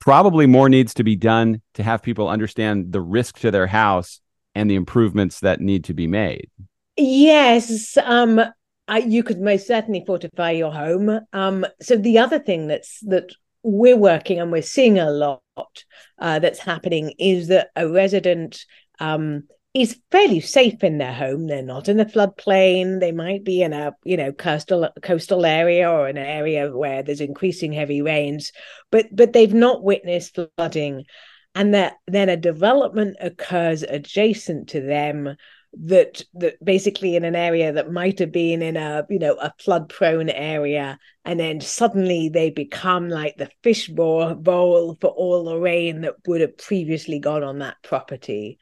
Probably 0.00 0.46
more 0.46 0.68
needs 0.68 0.94
to 0.94 1.04
be 1.04 1.16
done 1.16 1.62
to 1.74 1.82
have 1.82 2.02
people 2.02 2.28
understand 2.28 2.92
the 2.92 3.00
risk 3.00 3.38
to 3.40 3.50
their 3.50 3.66
house 3.66 4.20
and 4.54 4.70
the 4.70 4.74
improvements 4.74 5.40
that 5.40 5.60
need 5.60 5.84
to 5.84 5.94
be 5.94 6.06
made. 6.06 6.50
Yes. 6.96 7.96
Um, 7.98 8.40
I, 8.88 8.98
you 8.98 9.22
could 9.22 9.40
most 9.40 9.66
certainly 9.66 10.04
fortify 10.06 10.52
your 10.52 10.72
home. 10.72 11.20
Um, 11.32 11.66
so 11.80 11.96
the 11.96 12.18
other 12.18 12.38
thing 12.38 12.68
that's 12.68 13.00
that 13.00 13.32
we're 13.62 13.96
working 13.96 14.40
and 14.40 14.52
we're 14.52 14.62
seeing 14.62 14.98
a 14.98 15.10
lot 15.10 15.42
uh, 16.18 16.38
that's 16.38 16.58
happening 16.58 17.12
is 17.18 17.48
that 17.48 17.68
a 17.76 17.88
resident 17.88 18.64
um, 19.00 19.44
is 19.74 20.00
fairly 20.10 20.40
safe 20.40 20.82
in 20.82 20.98
their 20.98 21.12
home. 21.12 21.46
They're 21.46 21.62
not 21.62 21.88
in 21.88 21.98
the 21.98 22.06
floodplain. 22.06 23.00
They 23.00 23.12
might 23.12 23.44
be 23.44 23.62
in 23.62 23.72
a 23.72 23.94
you 24.04 24.16
know 24.16 24.32
coastal 24.32 24.88
coastal 25.02 25.44
area 25.44 25.90
or 25.90 26.08
an 26.08 26.18
area 26.18 26.74
where 26.74 27.02
there's 27.02 27.20
increasing 27.20 27.72
heavy 27.72 28.00
rains, 28.00 28.52
but 28.90 29.06
but 29.12 29.32
they've 29.32 29.54
not 29.54 29.82
witnessed 29.82 30.38
flooding, 30.56 31.04
and 31.54 31.74
that 31.74 31.94
then 32.06 32.28
a 32.28 32.36
development 32.36 33.16
occurs 33.20 33.82
adjacent 33.82 34.70
to 34.70 34.80
them 34.80 35.36
that 35.84 36.22
that 36.34 36.62
basically 36.64 37.16
in 37.16 37.24
an 37.24 37.36
area 37.36 37.72
that 37.72 37.92
might 37.92 38.18
have 38.18 38.32
been 38.32 38.62
in 38.62 38.76
a 38.76 39.04
you 39.10 39.18
know 39.18 39.34
a 39.34 39.52
flood 39.58 39.88
prone 39.88 40.30
area 40.30 40.98
and 41.24 41.38
then 41.38 41.60
suddenly 41.60 42.28
they 42.28 42.50
become 42.50 43.08
like 43.08 43.36
the 43.36 43.50
fish 43.62 43.88
bowl 43.88 44.34
for 45.00 45.10
all 45.10 45.44
the 45.44 45.58
rain 45.58 46.00
that 46.00 46.14
would 46.26 46.40
have 46.40 46.56
previously 46.56 47.18
gone 47.18 47.42
on 47.42 47.58
that 47.58 47.76
property. 47.82 48.58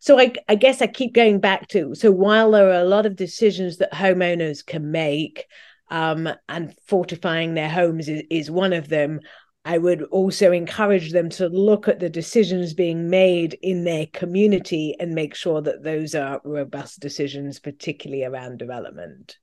So 0.00 0.20
I, 0.20 0.34
I 0.48 0.54
guess 0.54 0.82
i 0.82 0.86
keep 0.86 1.14
going 1.14 1.40
back 1.40 1.68
to 1.68 1.94
so 1.94 2.12
while 2.12 2.50
there 2.50 2.68
are 2.68 2.82
a 2.82 2.84
lot 2.84 3.06
of 3.06 3.16
decisions 3.16 3.78
that 3.78 3.92
homeowners 3.92 4.64
can 4.64 4.90
make 4.90 5.46
um, 5.90 6.28
and 6.48 6.74
fortifying 6.86 7.54
their 7.54 7.68
homes 7.68 8.08
is, 8.08 8.22
is 8.30 8.50
one 8.50 8.72
of 8.72 8.88
them 8.88 9.20
I 9.64 9.78
would 9.78 10.02
also 10.04 10.52
encourage 10.52 11.12
them 11.12 11.30
to 11.30 11.48
look 11.48 11.88
at 11.88 11.98
the 11.98 12.10
decisions 12.10 12.74
being 12.74 13.08
made 13.08 13.54
in 13.62 13.84
their 13.84 14.06
community 14.06 14.94
and 15.00 15.14
make 15.14 15.34
sure 15.34 15.62
that 15.62 15.82
those 15.82 16.14
are 16.14 16.42
robust 16.44 17.00
decisions, 17.00 17.58
particularly 17.58 18.24
around 18.24 18.58
development. 18.58 19.38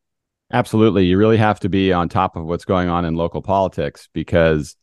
Absolutely. 0.53 1.05
You 1.05 1.17
really 1.17 1.37
have 1.37 1.59
to 1.61 1.69
be 1.69 1.91
on 1.91 2.07
top 2.07 2.35
of 2.35 2.45
what's 2.45 2.65
going 2.65 2.87
on 2.87 3.05
in 3.05 3.15
local 3.15 3.41
politics 3.41 4.09
because 4.13 4.75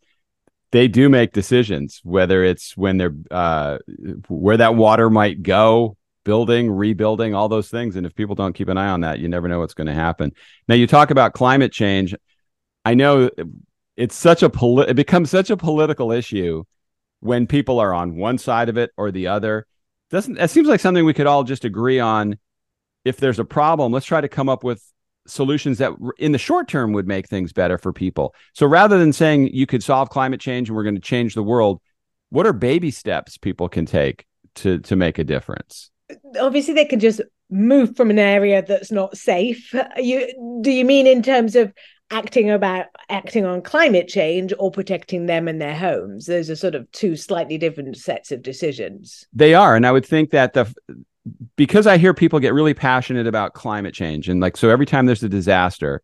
they 0.73 0.89
do 0.89 1.09
make 1.09 1.33
decisions, 1.33 2.01
whether 2.03 2.43
it's 2.43 2.77
when 2.77 2.97
they're 2.97 3.15
uh, 3.31 3.79
where 4.29 4.57
that 4.57 4.75
water 4.75 5.09
might 5.09 5.43
go, 5.43 5.97
building, 6.25 6.71
rebuilding, 6.71 7.35
all 7.35 7.49
those 7.49 7.69
things. 7.71 7.97
And 7.97 8.07
if 8.07 8.15
people 8.15 8.35
don't 8.35 8.55
keep 8.55 8.69
an 8.69 8.77
eye 8.77 8.89
on 8.89 9.03
that, 9.03 9.19
you 9.19 9.29
never 9.29 9.47
know 9.47 9.61
what's 9.61 9.75
going 9.75 9.87
to 9.87 9.95
happen. 9.95 10.33
Now, 10.67 10.75
you 10.75 10.87
talk 10.87 11.11
about 11.11 11.33
climate 11.33 11.73
change. 11.73 12.15
I 12.85 12.95
know 12.95 13.31
it's 13.99 14.15
such 14.15 14.45
a 14.45 14.49
poli- 14.49 14.89
it 14.89 14.95
becomes 14.95 15.29
such 15.29 15.51
a 15.51 15.57
political 15.57 16.13
issue 16.13 16.63
when 17.19 17.49
people 17.49 17.81
are 17.81 17.93
on 17.93 18.17
one 18.17 18.39
side 18.39 18.69
of 18.69 18.79
it 18.79 18.91
or 18.97 19.11
the 19.11 19.27
other. 19.27 19.67
Doesn't 20.11 20.39
it 20.39 20.51
seems 20.51 20.69
like 20.69 20.81
something 20.81 21.05
we 21.05 21.13
could 21.13 21.27
all 21.27 21.43
just 21.43 21.65
agree 21.65 21.99
on? 21.99 22.39
If 23.05 23.17
there's 23.17 23.41
a 23.41 23.45
problem, 23.45 23.93
let's 23.93 24.07
try 24.07 24.21
to 24.21 24.29
come 24.29 24.49
up 24.49 24.63
with 24.63 24.83
solutions 25.27 25.79
that 25.79 25.93
in 26.19 26.31
the 26.31 26.39
short 26.39 26.69
term 26.69 26.93
would 26.93 27.09
make 27.09 27.29
things 27.29 27.53
better 27.53 27.77
for 27.77 27.93
people. 27.93 28.35
So 28.55 28.67
rather 28.67 28.99
than 28.99 29.13
saying 29.13 29.49
you 29.53 29.67
could 29.67 29.83
solve 29.83 30.11
climate 30.11 30.41
change 30.41 30.69
and 30.69 30.77
we're 30.77 30.85
going 30.85 30.95
to 30.95 31.01
change 31.01 31.35
the 31.35 31.43
world, 31.43 31.81
what 32.31 32.47
are 32.47 32.53
baby 32.53 32.93
steps 32.93 33.37
people 33.37 33.69
can 33.69 33.85
take 33.85 34.27
to 34.57 34.79
to 34.79 34.95
make 34.95 35.19
a 35.19 35.25
difference? 35.25 35.91
Obviously 36.39 36.73
they 36.73 36.85
can 36.85 37.01
just 37.01 37.21
move 37.51 37.97
from 37.97 38.11
an 38.11 38.19
area 38.21 38.63
that's 38.63 38.93
not 38.93 39.17
safe. 39.17 39.75
You 39.97 40.61
do 40.63 40.71
you 40.71 40.85
mean 40.85 41.09
in 41.09 41.21
terms 41.21 41.57
of 41.57 41.73
acting 42.11 42.51
about 42.51 42.87
acting 43.09 43.45
on 43.45 43.63
climate 43.63 44.09
change 44.09 44.53
or 44.59 44.71
protecting 44.71 45.27
them 45.27 45.47
and 45.49 45.61
their 45.61 45.77
homes. 45.77 46.27
Those 46.27 46.49
are 46.51 46.57
sort 46.57 46.75
of 46.75 46.91
two 46.93 47.17
slightly 47.17 47.59
different 47.59 47.97
sets 47.97 48.33
of 48.33 48.43
decisions. 48.43 49.27
They 49.33 49.55
are 49.55 49.77
and 49.77 49.87
i 49.87 49.93
would 49.93 50.07
think 50.07 50.31
that 50.31 50.55
the 50.55 50.73
because 51.57 51.87
i 51.87 51.99
hear 51.99 52.15
people 52.15 52.41
get 52.41 52.55
really 52.55 52.75
passionate 52.75 53.27
about 53.27 53.53
climate 53.53 53.95
change 53.95 54.29
and 54.29 54.41
like 54.41 54.57
so 54.57 54.71
every 54.71 54.87
time 54.87 55.07
there's 55.07 55.23
a 55.23 55.29
disaster 55.29 56.03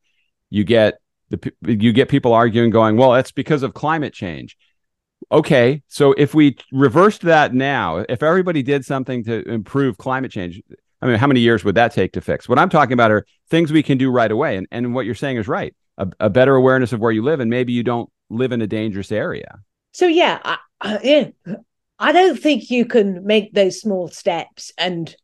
you 0.50 0.64
get 0.64 0.94
the 1.30 1.52
you 1.62 1.92
get 1.92 2.08
people 2.08 2.32
arguing 2.32 2.70
going 2.70 2.96
well 2.96 3.12
that's 3.12 3.32
because 3.32 3.62
of 3.62 3.74
climate 3.74 4.12
change. 4.12 4.56
Okay 5.32 5.82
so 5.88 6.12
if 6.12 6.34
we 6.34 6.56
reversed 6.70 7.22
that 7.22 7.54
now 7.54 8.04
if 8.08 8.22
everybody 8.22 8.62
did 8.62 8.84
something 8.84 9.24
to 9.24 9.42
improve 9.48 9.96
climate 9.96 10.30
change 10.30 10.60
i 11.00 11.06
mean 11.06 11.16
how 11.16 11.26
many 11.26 11.40
years 11.40 11.64
would 11.64 11.76
that 11.76 11.92
take 11.92 12.12
to 12.12 12.20
fix? 12.20 12.48
What 12.48 12.58
i'm 12.58 12.68
talking 12.68 12.92
about 12.92 13.10
are 13.10 13.24
things 13.48 13.72
we 13.72 13.82
can 13.82 13.96
do 13.96 14.10
right 14.10 14.30
away 14.30 14.56
and, 14.56 14.66
and 14.70 14.94
what 14.94 15.06
you're 15.06 15.14
saying 15.14 15.38
is 15.38 15.48
right 15.48 15.74
a, 15.98 16.08
a 16.20 16.30
better 16.30 16.54
awareness 16.54 16.92
of 16.92 17.00
where 17.00 17.12
you 17.12 17.22
live 17.22 17.40
and 17.40 17.50
maybe 17.50 17.72
you 17.72 17.82
don't 17.82 18.10
live 18.30 18.52
in 18.52 18.62
a 18.62 18.66
dangerous 18.66 19.12
area 19.12 19.58
so 19.92 20.06
yeah 20.06 20.56
uh, 20.84 20.98
yeah, 21.02 21.28
I 21.98 22.12
don't 22.12 22.38
think 22.38 22.70
you 22.70 22.84
can 22.84 23.24
make 23.24 23.54
those 23.54 23.80
small 23.80 24.08
steps 24.08 24.70
and 24.76 25.14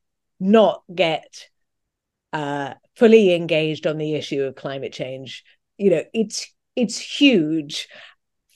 not 0.41 0.83
get 0.93 1.47
uh, 2.33 2.75
fully 2.97 3.35
engaged 3.35 3.87
on 3.87 3.99
the 3.99 4.15
issue 4.15 4.43
of 4.43 4.57
climate 4.57 4.93
change. 4.93 5.45
You 5.77 5.91
know, 5.91 6.03
it's 6.15 6.51
it's 6.77 6.99
huge. 6.99 7.89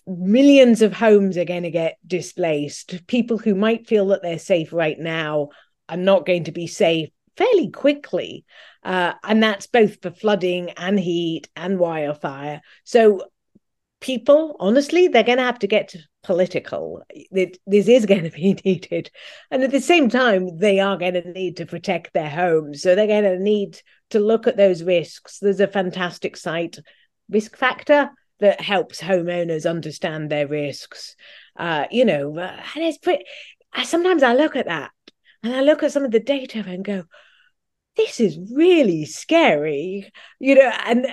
Millions 0.07 0.81
of 0.81 0.95
homes 0.95 1.37
are 1.37 1.45
going 1.45 1.65
to 1.65 1.71
get 1.71 1.99
displaced. 2.07 3.07
People 3.07 3.37
who 3.37 3.55
might 3.55 3.87
feel 3.87 4.09
that 4.09 4.23
they're 4.23 4.39
safe 4.39 4.73
right 4.73 4.99
now 4.99 5.51
are 5.91 5.97
not 5.97 6.27
going 6.27 6.45
to 6.45 6.53
be 6.53 6.67
safe 6.67 7.11
fairly 7.37 7.71
quickly. 7.71 8.45
Uh, 8.83 9.15
and 9.23 9.43
that's 9.43 9.67
both 9.67 10.01
for 10.03 10.11
flooding 10.11 10.71
and 10.71 10.99
heat 10.99 11.49
and 11.57 11.79
wildfire. 11.79 12.61
So 12.85 13.23
people, 14.01 14.57
honestly, 14.61 15.09
they're 15.09 15.23
going 15.23 15.39
to 15.39 15.45
have 15.45 15.59
to 15.61 15.67
get 15.67 15.97
political. 16.23 17.03
It, 17.11 17.59
this 17.67 17.89
is 17.89 18.07
going 18.07 18.25
to 18.25 18.31
be 18.31 18.55
needed. 18.65 19.11
And 19.51 19.63
at 19.63 19.71
the 19.71 19.81
same 19.81 20.09
time, 20.09 20.59
they 20.59 20.81
are 20.81 20.99
going 20.99 21.15
to 21.15 21.33
need 21.33 21.57
to 21.59 21.67
protect 21.67 22.13
their 22.13 22.29
homes. 22.29 22.83
So 22.83 22.95
they're 22.95 23.07
going 23.07 23.25
to 23.25 23.39
need 23.39 23.81
to 24.11 24.19
look 24.21 24.47
at 24.47 24.57
those 24.57 24.83
risks. 24.83 25.39
There's 25.39 25.61
a 25.61 25.67
fantastic 25.67 26.37
site, 26.37 26.79
Risk 27.31 27.57
Factor, 27.57 28.11
that 28.41 28.61
helps 28.61 29.01
homeowners 29.01 29.69
understand 29.69 30.29
their 30.29 30.47
risks. 30.47 31.17
Uh, 31.57 31.87
you 31.91 32.05
know, 32.05 32.37
and 32.39 32.85
it's 32.85 32.99
pretty, 32.99 33.25
sometimes 33.85 34.23
I 34.23 34.35
look 34.35 34.57
at 34.57 34.67
that 34.67 34.91
and 35.45 35.55
I 35.55 35.61
look 35.61 35.83
at 35.83 35.93
some 35.93 36.05
of 36.05 36.11
the 36.11 36.21
data 36.21 36.65
and 36.67 36.85
go, 36.85 37.05
this 37.97 38.19
is 38.19 38.39
really 38.53 39.05
scary, 39.05 40.11
you 40.41 40.55
know, 40.57 40.73
and 40.85 41.07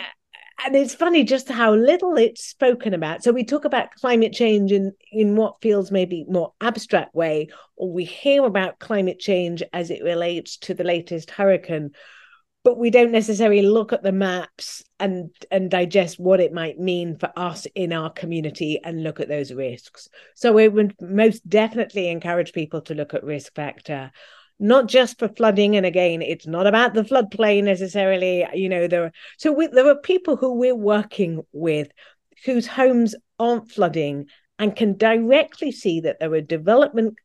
and 0.64 0.76
it's 0.76 0.94
funny 0.94 1.24
just 1.24 1.50
how 1.50 1.74
little 1.74 2.16
it's 2.18 2.46
spoken 2.46 2.94
about. 2.94 3.24
So 3.24 3.32
we 3.32 3.44
talk 3.44 3.66
about 3.66 3.92
climate 3.92 4.32
change 4.32 4.72
in 4.72 4.94
in 5.12 5.36
what 5.36 5.62
feels 5.62 5.92
maybe 5.92 6.26
more 6.28 6.54
abstract 6.62 7.14
way, 7.14 7.50
or 7.76 7.92
we 7.92 8.06
hear 8.06 8.46
about 8.46 8.80
climate 8.80 9.20
change 9.20 9.62
as 9.74 9.92
it 9.92 10.04
relates 10.04 10.58
to 10.60 10.74
the 10.74 10.84
latest 10.84 11.32
hurricane, 11.32 11.92
but 12.64 12.78
we 12.78 12.90
don't 12.90 13.12
necessarily 13.12 13.64
look 13.64 13.92
at 13.92 14.04
the 14.04 14.12
maps 14.12 14.84
and 15.00 15.32
and 15.50 15.72
digest 15.72 16.20
what 16.20 16.40
it 16.40 16.54
might 16.54 16.80
mean 16.80 17.18
for 17.18 17.32
us 17.36 17.66
in 17.76 17.92
our 17.92 18.12
community 18.12 18.80
and 18.84 19.04
look 19.04 19.20
at 19.20 19.28
those 19.28 19.52
risks. 19.52 20.08
So 20.36 20.54
we 20.54 20.68
would 20.68 20.96
most 21.02 21.48
definitely 21.48 22.10
encourage 22.10 22.54
people 22.54 22.82
to 22.82 22.96
look 22.96 23.14
at 23.14 23.24
risk 23.24 23.54
factor 23.56 24.12
not 24.64 24.88
just 24.88 25.18
for 25.18 25.28
flooding. 25.28 25.76
And 25.76 25.88
again, 25.88 26.22
it's 26.22 26.46
not 26.46 26.68
about 26.68 26.94
the 26.94 27.02
floodplain 27.02 27.64
necessarily. 27.64 28.46
You 28.54 28.70
know, 28.70 28.88
there 28.88 29.06
are 29.06 29.12
so 29.38 29.52
we, 29.52 29.68
there 29.68 29.90
are 29.90 29.96
people 29.96 30.38
who 30.38 30.54
we're 30.54 30.76
working 30.76 31.42
with 31.52 31.90
whose 32.46 32.68
homes 32.68 33.16
aren't 33.40 33.72
flooding 33.72 34.28
and 34.60 34.76
can 34.76 34.96
directly 34.96 35.72
see 35.72 36.02
that 36.02 36.20
there 36.20 36.32
are 36.34 36.42
development 36.42 37.16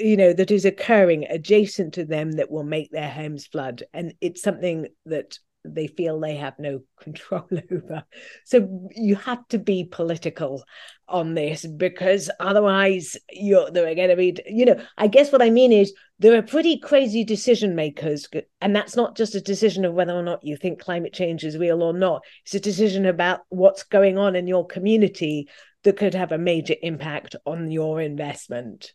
you 0.00 0.16
know 0.16 0.32
that 0.32 0.50
is 0.50 0.64
occurring 0.64 1.24
adjacent 1.28 1.94
to 1.94 2.04
them 2.04 2.32
that 2.32 2.50
will 2.50 2.64
make 2.64 2.90
their 2.90 3.10
homes 3.10 3.46
flood 3.46 3.82
and 3.92 4.14
it's 4.20 4.42
something 4.42 4.86
that 5.06 5.38
they 5.64 5.86
feel 5.86 6.18
they 6.18 6.36
have 6.36 6.58
no 6.58 6.80
control 7.00 7.46
over. 7.70 8.04
So 8.44 8.88
you 8.94 9.16
have 9.16 9.46
to 9.48 9.58
be 9.58 9.84
political 9.84 10.64
on 11.08 11.34
this 11.34 11.66
because 11.66 12.30
otherwise 12.38 13.16
you're 13.30 13.70
there 13.70 13.88
are 13.88 13.94
going 13.94 14.10
to 14.10 14.16
be, 14.16 14.36
you 14.46 14.64
know, 14.64 14.80
I 14.96 15.08
guess 15.08 15.32
what 15.32 15.42
I 15.42 15.50
mean 15.50 15.72
is 15.72 15.92
there 16.18 16.36
are 16.36 16.42
pretty 16.42 16.78
crazy 16.78 17.24
decision 17.24 17.74
makers. 17.74 18.28
And 18.60 18.74
that's 18.74 18.96
not 18.96 19.16
just 19.16 19.34
a 19.34 19.40
decision 19.40 19.84
of 19.84 19.94
whether 19.94 20.12
or 20.12 20.22
not 20.22 20.44
you 20.44 20.56
think 20.56 20.80
climate 20.80 21.12
change 21.12 21.44
is 21.44 21.58
real 21.58 21.82
or 21.82 21.92
not. 21.92 22.22
It's 22.44 22.54
a 22.54 22.60
decision 22.60 23.06
about 23.06 23.40
what's 23.48 23.82
going 23.82 24.18
on 24.18 24.36
in 24.36 24.46
your 24.46 24.66
community 24.66 25.48
that 25.82 25.96
could 25.96 26.14
have 26.14 26.32
a 26.32 26.38
major 26.38 26.74
impact 26.82 27.36
on 27.46 27.70
your 27.70 28.00
investment. 28.00 28.92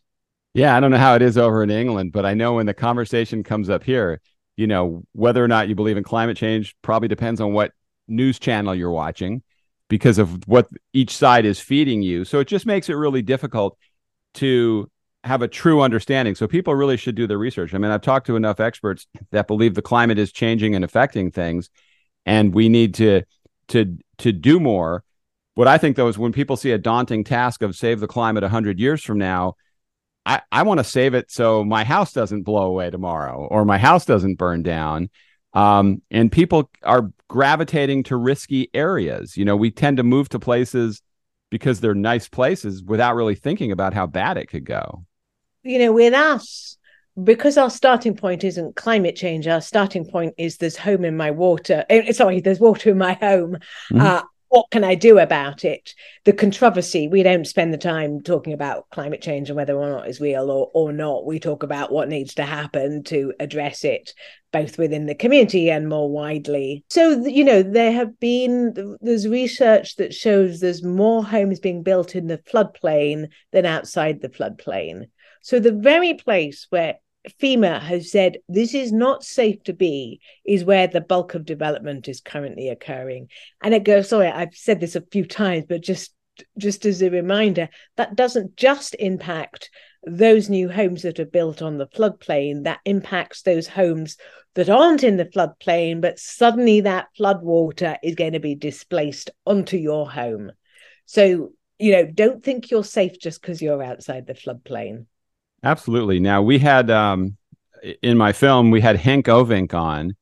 Yeah, 0.56 0.74
I 0.74 0.80
don't 0.80 0.90
know 0.90 0.96
how 0.96 1.14
it 1.14 1.20
is 1.20 1.36
over 1.36 1.62
in 1.62 1.68
England, 1.68 2.12
but 2.12 2.24
I 2.24 2.32
know 2.32 2.54
when 2.54 2.64
the 2.64 2.72
conversation 2.72 3.42
comes 3.42 3.68
up 3.68 3.84
here, 3.84 4.22
you 4.56 4.66
know, 4.66 5.02
whether 5.12 5.44
or 5.44 5.48
not 5.48 5.68
you 5.68 5.74
believe 5.74 5.98
in 5.98 6.02
climate 6.02 6.38
change 6.38 6.74
probably 6.80 7.08
depends 7.08 7.42
on 7.42 7.52
what 7.52 7.72
news 8.08 8.38
channel 8.38 8.74
you're 8.74 8.90
watching 8.90 9.42
because 9.90 10.16
of 10.16 10.48
what 10.48 10.66
each 10.94 11.14
side 11.14 11.44
is 11.44 11.60
feeding 11.60 12.00
you. 12.00 12.24
So 12.24 12.40
it 12.40 12.48
just 12.48 12.64
makes 12.64 12.88
it 12.88 12.94
really 12.94 13.20
difficult 13.20 13.76
to 14.36 14.90
have 15.24 15.42
a 15.42 15.48
true 15.48 15.82
understanding. 15.82 16.34
So 16.34 16.48
people 16.48 16.74
really 16.74 16.96
should 16.96 17.16
do 17.16 17.26
their 17.26 17.36
research. 17.36 17.74
I 17.74 17.78
mean, 17.78 17.90
I've 17.90 18.00
talked 18.00 18.26
to 18.28 18.36
enough 18.36 18.58
experts 18.58 19.06
that 19.32 19.48
believe 19.48 19.74
the 19.74 19.82
climate 19.82 20.18
is 20.18 20.32
changing 20.32 20.74
and 20.74 20.86
affecting 20.86 21.30
things 21.30 21.68
and 22.24 22.54
we 22.54 22.70
need 22.70 22.94
to 22.94 23.24
to 23.68 23.98
to 24.18 24.32
do 24.32 24.58
more. 24.58 25.04
What 25.54 25.68
I 25.68 25.76
think 25.76 25.96
though 25.96 26.08
is 26.08 26.16
when 26.16 26.32
people 26.32 26.56
see 26.56 26.70
a 26.70 26.78
daunting 26.78 27.24
task 27.24 27.60
of 27.60 27.76
save 27.76 28.00
the 28.00 28.06
climate 28.06 28.42
100 28.42 28.80
years 28.80 29.02
from 29.02 29.18
now, 29.18 29.56
I, 30.26 30.42
I 30.50 30.64
want 30.64 30.78
to 30.78 30.84
save 30.84 31.14
it 31.14 31.30
so 31.30 31.64
my 31.64 31.84
house 31.84 32.12
doesn't 32.12 32.42
blow 32.42 32.66
away 32.66 32.90
tomorrow 32.90 33.46
or 33.48 33.64
my 33.64 33.78
house 33.78 34.04
doesn't 34.04 34.34
burn 34.34 34.64
down. 34.64 35.08
Um, 35.54 36.02
and 36.10 36.30
people 36.30 36.68
are 36.82 37.12
gravitating 37.28 38.02
to 38.04 38.16
risky 38.16 38.68
areas. 38.74 39.36
You 39.36 39.44
know, 39.44 39.56
we 39.56 39.70
tend 39.70 39.98
to 39.98 40.02
move 40.02 40.28
to 40.30 40.40
places 40.40 41.00
because 41.50 41.80
they're 41.80 41.94
nice 41.94 42.28
places 42.28 42.82
without 42.82 43.14
really 43.14 43.36
thinking 43.36 43.70
about 43.70 43.94
how 43.94 44.06
bad 44.06 44.36
it 44.36 44.48
could 44.48 44.64
go. 44.64 45.04
You 45.62 45.78
know, 45.78 45.92
with 45.92 46.12
us, 46.12 46.76
because 47.22 47.56
our 47.56 47.70
starting 47.70 48.16
point 48.16 48.44
isn't 48.44 48.76
climate 48.76 49.16
change, 49.16 49.46
our 49.46 49.60
starting 49.60 50.04
point 50.04 50.34
is 50.36 50.56
there's 50.56 50.76
home 50.76 51.04
in 51.04 51.16
my 51.16 51.30
water. 51.30 51.84
Eh, 51.88 52.12
sorry, 52.12 52.40
there's 52.40 52.60
water 52.60 52.90
in 52.90 52.98
my 52.98 53.14
home. 53.14 53.58
Mm-hmm. 53.92 54.00
Uh, 54.00 54.22
what 54.48 54.70
can 54.70 54.84
I 54.84 54.94
do 54.94 55.18
about 55.18 55.64
it? 55.64 55.94
The 56.24 56.32
controversy, 56.32 57.08
we 57.08 57.22
don't 57.22 57.46
spend 57.46 57.72
the 57.72 57.78
time 57.78 58.22
talking 58.22 58.52
about 58.52 58.88
climate 58.90 59.20
change 59.20 59.48
and 59.48 59.56
whether 59.56 59.76
or 59.76 59.88
not 59.88 60.08
it's 60.08 60.20
real 60.20 60.50
or, 60.50 60.70
or 60.72 60.92
not. 60.92 61.26
We 61.26 61.38
talk 61.38 61.62
about 61.62 61.92
what 61.92 62.08
needs 62.08 62.34
to 62.34 62.44
happen 62.44 63.02
to 63.04 63.34
address 63.40 63.84
it, 63.84 64.14
both 64.52 64.78
within 64.78 65.06
the 65.06 65.14
community 65.14 65.70
and 65.70 65.88
more 65.88 66.10
widely. 66.10 66.84
So, 66.88 67.26
you 67.26 67.44
know, 67.44 67.62
there 67.62 67.92
have 67.92 68.18
been, 68.20 68.96
there's 69.00 69.26
research 69.26 69.96
that 69.96 70.14
shows 70.14 70.60
there's 70.60 70.84
more 70.84 71.24
homes 71.24 71.60
being 71.60 71.82
built 71.82 72.14
in 72.14 72.26
the 72.26 72.38
floodplain 72.38 73.28
than 73.52 73.66
outside 73.66 74.20
the 74.20 74.28
floodplain. 74.28 75.06
So, 75.42 75.60
the 75.60 75.72
very 75.72 76.14
place 76.14 76.66
where 76.70 76.96
FEMA 77.40 77.80
has 77.80 78.10
said 78.10 78.38
this 78.48 78.74
is 78.74 78.92
not 78.92 79.24
safe 79.24 79.62
to 79.64 79.72
be, 79.72 80.20
is 80.44 80.64
where 80.64 80.86
the 80.86 81.00
bulk 81.00 81.34
of 81.34 81.44
development 81.44 82.08
is 82.08 82.20
currently 82.20 82.68
occurring. 82.68 83.28
And 83.62 83.74
it 83.74 83.84
goes, 83.84 84.08
sorry, 84.08 84.28
I've 84.28 84.54
said 84.54 84.80
this 84.80 84.96
a 84.96 85.04
few 85.12 85.24
times, 85.24 85.64
but 85.68 85.82
just 85.82 86.12
just 86.58 86.84
as 86.84 87.02
a 87.02 87.08
reminder, 87.08 87.68
that 87.96 88.14
doesn't 88.14 88.56
just 88.56 88.94
impact 88.98 89.70
those 90.04 90.48
new 90.48 90.68
homes 90.68 91.02
that 91.02 91.18
are 91.18 91.24
built 91.24 91.62
on 91.62 91.78
the 91.78 91.86
floodplain, 91.86 92.64
that 92.64 92.80
impacts 92.84 93.42
those 93.42 93.66
homes 93.66 94.16
that 94.54 94.68
aren't 94.68 95.02
in 95.02 95.16
the 95.16 95.24
floodplain, 95.24 96.00
but 96.00 96.18
suddenly 96.18 96.82
that 96.82 97.08
flood 97.16 97.42
water 97.42 97.96
is 98.02 98.14
going 98.14 98.34
to 98.34 98.40
be 98.40 98.54
displaced 98.54 99.30
onto 99.44 99.76
your 99.76 100.10
home. 100.10 100.52
So, 101.06 101.52
you 101.78 101.92
know, 101.92 102.06
don't 102.06 102.42
think 102.42 102.70
you're 102.70 102.84
safe 102.84 103.18
just 103.18 103.40
because 103.40 103.60
you're 103.60 103.82
outside 103.82 104.26
the 104.26 104.34
floodplain. 104.34 105.06
Absolutely. 105.62 106.20
Now 106.20 106.42
we 106.42 106.58
had 106.58 106.90
um, 106.90 107.36
in 108.02 108.16
my 108.16 108.32
film 108.32 108.70
we 108.70 108.80
had 108.80 108.96
Henk 108.96 109.24
Ovink 109.24 109.74
on, 109.74 110.16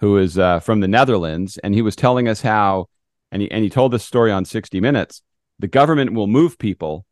who 0.00 0.18
is 0.18 0.38
uh, 0.38 0.60
from 0.60 0.80
the 0.80 0.88
Netherlands, 0.88 1.58
and 1.58 1.74
he 1.74 1.82
was 1.82 1.96
telling 1.96 2.28
us 2.28 2.42
how, 2.42 2.88
and 3.32 3.42
he 3.42 3.50
and 3.50 3.64
he 3.64 3.70
told 3.70 3.92
this 3.92 4.04
story 4.04 4.32
on 4.32 4.44
60 4.44 4.80
Minutes. 4.80 5.22
The 5.58 5.68
government 5.68 6.12
will 6.12 6.26
move 6.26 6.58
people 6.58 7.06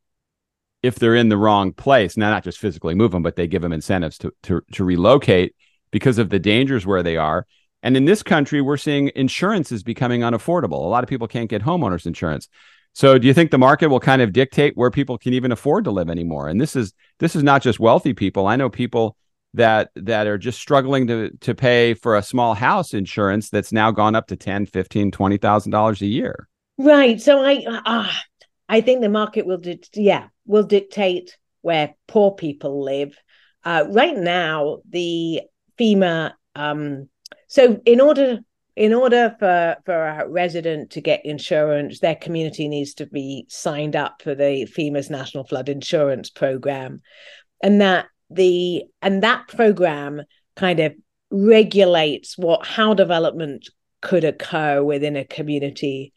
if 0.82 0.96
they're 0.96 1.14
in 1.14 1.30
the 1.30 1.36
wrong 1.38 1.72
place. 1.72 2.16
Now, 2.16 2.30
not 2.30 2.44
just 2.44 2.58
physically 2.58 2.94
move 2.94 3.12
them, 3.12 3.22
but 3.22 3.36
they 3.36 3.46
give 3.46 3.62
them 3.62 3.72
incentives 3.72 4.18
to 4.18 4.32
to, 4.44 4.62
to 4.72 4.84
relocate 4.84 5.54
because 5.90 6.18
of 6.18 6.30
the 6.30 6.38
dangers 6.38 6.86
where 6.86 7.02
they 7.02 7.16
are. 7.16 7.46
And 7.82 7.98
in 7.98 8.06
this 8.06 8.22
country, 8.22 8.62
we're 8.62 8.78
seeing 8.78 9.10
insurance 9.14 9.70
is 9.70 9.82
becoming 9.82 10.22
unaffordable. 10.22 10.72
A 10.72 10.88
lot 10.88 11.04
of 11.04 11.10
people 11.10 11.28
can't 11.28 11.50
get 11.50 11.62
homeowners 11.62 12.06
insurance. 12.06 12.48
So 12.94 13.18
do 13.18 13.26
you 13.26 13.34
think 13.34 13.50
the 13.50 13.58
market 13.58 13.88
will 13.88 14.00
kind 14.00 14.22
of 14.22 14.32
dictate 14.32 14.76
where 14.76 14.90
people 14.90 15.18
can 15.18 15.34
even 15.34 15.50
afford 15.50 15.84
to 15.84 15.90
live 15.90 16.08
anymore? 16.08 16.48
And 16.48 16.60
this 16.60 16.76
is 16.76 16.94
this 17.18 17.34
is 17.34 17.42
not 17.42 17.60
just 17.60 17.80
wealthy 17.80 18.14
people. 18.14 18.46
I 18.46 18.54
know 18.56 18.70
people 18.70 19.16
that 19.52 19.90
that 19.96 20.28
are 20.28 20.38
just 20.38 20.60
struggling 20.60 21.08
to 21.08 21.30
to 21.40 21.54
pay 21.54 21.94
for 21.94 22.16
a 22.16 22.22
small 22.22 22.54
house 22.54 22.94
insurance 22.94 23.50
that's 23.50 23.72
now 23.72 23.90
gone 23.90 24.14
up 24.14 24.28
to 24.28 24.36
10, 24.36 24.66
15, 24.66 25.10
20,000 25.10 25.72
dollars 25.72 26.02
a 26.02 26.06
year. 26.06 26.48
Right. 26.78 27.20
So 27.20 27.42
I 27.42 27.64
uh, 27.66 28.10
I 28.68 28.80
think 28.80 29.00
the 29.00 29.08
market 29.08 29.44
will 29.44 29.58
di- 29.58 29.80
yeah, 29.94 30.28
will 30.46 30.64
dictate 30.64 31.36
where 31.62 31.94
poor 32.06 32.32
people 32.32 32.84
live. 32.84 33.16
Uh, 33.64 33.86
right 33.90 34.16
now 34.16 34.78
the 34.88 35.42
FEMA 35.78 36.32
um 36.54 37.08
so 37.48 37.80
in 37.84 38.00
order 38.00 38.38
in 38.76 38.92
order 38.92 39.36
for 39.38 39.76
for 39.86 39.94
a 39.94 40.28
resident 40.28 40.90
to 40.90 41.00
get 41.00 41.24
insurance, 41.24 42.00
their 42.00 42.16
community 42.16 42.68
needs 42.68 42.94
to 42.94 43.06
be 43.06 43.46
signed 43.48 43.94
up 43.94 44.20
for 44.22 44.34
the 44.34 44.66
FEMA's 44.66 45.10
National 45.10 45.44
Flood 45.44 45.68
Insurance 45.68 46.30
Program, 46.30 47.00
and 47.62 47.80
that 47.80 48.06
the 48.30 48.84
and 49.00 49.22
that 49.22 49.46
program 49.48 50.22
kind 50.56 50.80
of 50.80 50.94
regulates 51.30 52.36
what 52.36 52.66
how 52.66 52.94
development 52.94 53.68
could 54.00 54.24
occur 54.24 54.82
within 54.82 55.16
a 55.16 55.24
community. 55.24 56.12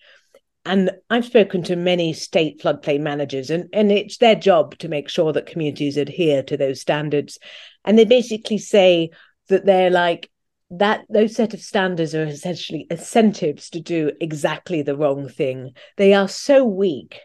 and 0.67 0.91
I've 1.09 1.25
spoken 1.25 1.63
to 1.63 1.75
many 1.75 2.11
state 2.13 2.61
floodplain 2.61 2.99
managers, 2.99 3.49
and, 3.49 3.69
and 3.71 3.91
it's 3.91 4.17
their 4.17 4.35
job 4.35 4.77
to 4.79 4.89
make 4.89 5.07
sure 5.09 5.31
that 5.33 5.45
communities 5.45 5.95
adhere 5.95 6.43
to 6.43 6.57
those 6.57 6.81
standards. 6.81 7.39
And 7.85 7.97
they 7.97 8.05
basically 8.05 8.57
say 8.57 9.11
that 9.47 9.65
they're 9.65 9.89
like, 9.89 10.29
that 10.69 11.05
those 11.09 11.35
set 11.35 11.53
of 11.53 11.61
standards 11.61 12.13
are 12.13 12.25
essentially 12.25 12.87
incentives 12.89 13.69
to 13.69 13.79
do 13.79 14.11
exactly 14.19 14.81
the 14.81 14.97
wrong 14.97 15.29
thing. 15.29 15.71
They 15.95 16.13
are 16.13 16.27
so 16.27 16.65
weak 16.65 17.19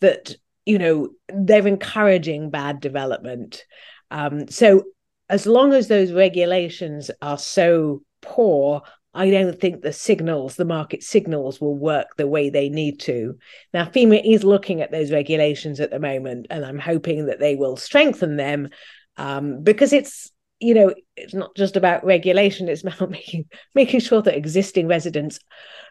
that 0.00 0.34
you 0.66 0.78
know 0.78 1.10
they're 1.28 1.66
encouraging 1.66 2.50
bad 2.50 2.80
development. 2.80 3.64
Um, 4.10 4.48
so 4.48 4.84
as 5.28 5.46
long 5.46 5.72
as 5.74 5.88
those 5.88 6.12
regulations 6.12 7.10
are 7.20 7.38
so 7.38 8.02
poor, 8.22 8.82
I 9.14 9.30
don't 9.30 9.58
think 9.58 9.82
the 9.82 9.92
signals, 9.92 10.56
the 10.56 10.64
market 10.64 11.02
signals, 11.02 11.60
will 11.60 11.76
work 11.76 12.16
the 12.16 12.26
way 12.26 12.50
they 12.50 12.68
need 12.68 13.00
to. 13.00 13.36
Now, 13.74 13.84
FEMA 13.84 14.22
is 14.24 14.44
looking 14.44 14.80
at 14.80 14.90
those 14.90 15.10
regulations 15.10 15.80
at 15.80 15.90
the 15.90 15.98
moment, 15.98 16.46
and 16.50 16.64
I'm 16.64 16.78
hoping 16.78 17.26
that 17.26 17.40
they 17.40 17.54
will 17.54 17.76
strengthen 17.76 18.36
them 18.36 18.68
um, 19.16 19.62
because 19.62 19.92
it's 19.92 20.30
you 20.60 20.74
know 20.74 20.94
it's 21.16 21.34
not 21.34 21.54
just 21.56 21.76
about 21.76 22.04
regulation; 22.04 22.68
it's 22.68 22.82
about 22.82 23.10
making 23.10 23.46
making 23.74 24.00
sure 24.00 24.22
that 24.22 24.36
existing 24.36 24.88
residents, 24.88 25.40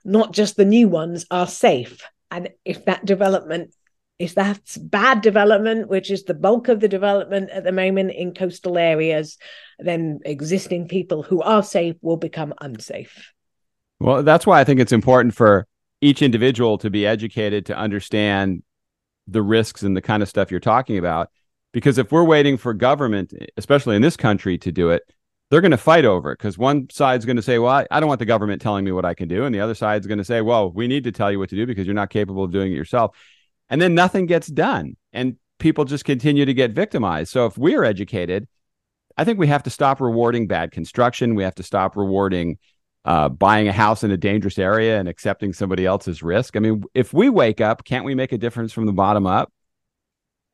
not 0.05 0.33
just 0.33 0.55
the 0.57 0.65
new 0.65 0.87
ones, 0.87 1.25
are 1.31 1.47
safe. 1.47 2.01
And 2.29 2.49
if 2.65 2.85
that 2.85 3.05
development 3.05 3.73
if 4.19 4.33
that's 4.33 4.77
bad 4.77 5.21
development, 5.21 5.89
which 5.89 6.09
is 6.09 6.23
the 6.23 6.33
bulk 6.33 6.69
of 6.69 6.79
the 6.79 6.87
development 6.87 7.49
at 7.51 7.63
the 7.63 7.71
moment 7.71 8.11
in 8.11 8.33
coastal 8.33 8.77
areas, 8.77 9.37
then 9.79 10.19
existing 10.25 10.87
people 10.87 11.21
who 11.21 11.41
are 11.41 11.61
safe 11.61 11.95
will 12.01 12.17
become 12.17 12.53
unsafe. 12.59 13.31
Well, 13.99 14.23
that's 14.23 14.47
why 14.47 14.59
I 14.59 14.63
think 14.63 14.79
it's 14.79 14.91
important 14.91 15.35
for 15.35 15.67
each 16.01 16.21
individual 16.21 16.77
to 16.79 16.89
be 16.89 17.05
educated 17.05 17.67
to 17.67 17.77
understand 17.77 18.63
the 19.27 19.41
risks 19.41 19.83
and 19.83 19.95
the 19.95 20.01
kind 20.01 20.23
of 20.23 20.29
stuff 20.29 20.49
you're 20.49 20.59
talking 20.59 20.97
about. 20.97 21.29
Because 21.73 21.97
if 21.97 22.11
we're 22.11 22.23
waiting 22.23 22.57
for 22.57 22.73
government, 22.73 23.33
especially 23.57 23.95
in 23.95 24.01
this 24.01 24.17
country, 24.17 24.57
to 24.59 24.71
do 24.71 24.89
it, 24.89 25.03
they're 25.49 25.61
going 25.61 25.71
to 25.71 25.77
fight 25.77 26.05
over 26.05 26.31
it 26.31 26.39
because 26.39 26.57
one 26.57 26.89
side's 26.89 27.25
going 27.25 27.35
to 27.35 27.41
say, 27.41 27.59
Well, 27.59 27.71
I, 27.71 27.87
I, 27.91 27.99
don't 27.99 28.07
want 28.07 28.19
the 28.19 28.25
government 28.25 28.61
telling 28.61 28.83
me 28.83 28.91
what 28.91 29.05
I 29.05 29.13
can 29.13 29.27
do. 29.27 29.45
And 29.45 29.55
the 29.55 29.61
other 29.61 29.75
side's 29.75 30.07
going 30.07 30.17
to 30.17 30.25
say, 30.25 30.41
Well, 30.41 30.71
we 30.71 30.87
need 30.87 31.03
to 31.05 31.11
tell 31.11 31.31
you 31.31 31.39
what 31.39 31.49
to 31.49 31.55
do 31.55 31.65
because 31.65 31.85
you're 31.85 31.93
not 31.93 32.09
capable 32.09 32.43
of 32.43 32.51
doing 32.51 32.71
it 32.71 32.75
yourself. 32.75 33.15
And 33.69 33.81
then 33.81 33.95
nothing 33.95 34.25
gets 34.25 34.47
done 34.47 34.97
and 35.13 35.37
people 35.59 35.85
just 35.85 36.05
continue 36.05 36.45
to 36.45 36.53
get 36.53 36.71
victimized. 36.71 37.31
So 37.31 37.45
if 37.45 37.57
we're 37.57 37.83
educated 37.83 38.47
i 39.17 39.23
think 39.23 39.39
we 39.39 39.47
have 39.47 39.63
to 39.63 39.69
stop 39.69 39.99
rewarding 39.99 40.47
bad 40.47 40.71
construction. 40.71 41.35
We 41.35 41.43
have 41.43 41.55
to 41.55 41.63
stop 41.63 41.97
rewarding 41.97 42.57
uh, 43.05 43.29
buying 43.29 43.67
a 43.67 43.73
house 43.73 44.03
in 44.03 44.11
a 44.11 44.17
dangerous 44.17 44.59
area 44.59 44.99
and 44.99 45.07
accepting 45.07 45.53
somebody 45.53 45.85
else's 45.85 46.21
risk. 46.21 46.55
I 46.55 46.59
mean 46.59 46.83
if 46.93 47.13
we 47.13 47.29
wake 47.29 47.59
up 47.59 47.83
can't 47.83 48.05
we 48.05 48.15
make 48.15 48.31
a 48.31 48.37
difference 48.37 48.71
from 48.71 48.85
the 48.85 48.93
bottom 48.93 49.25
up 49.25 49.51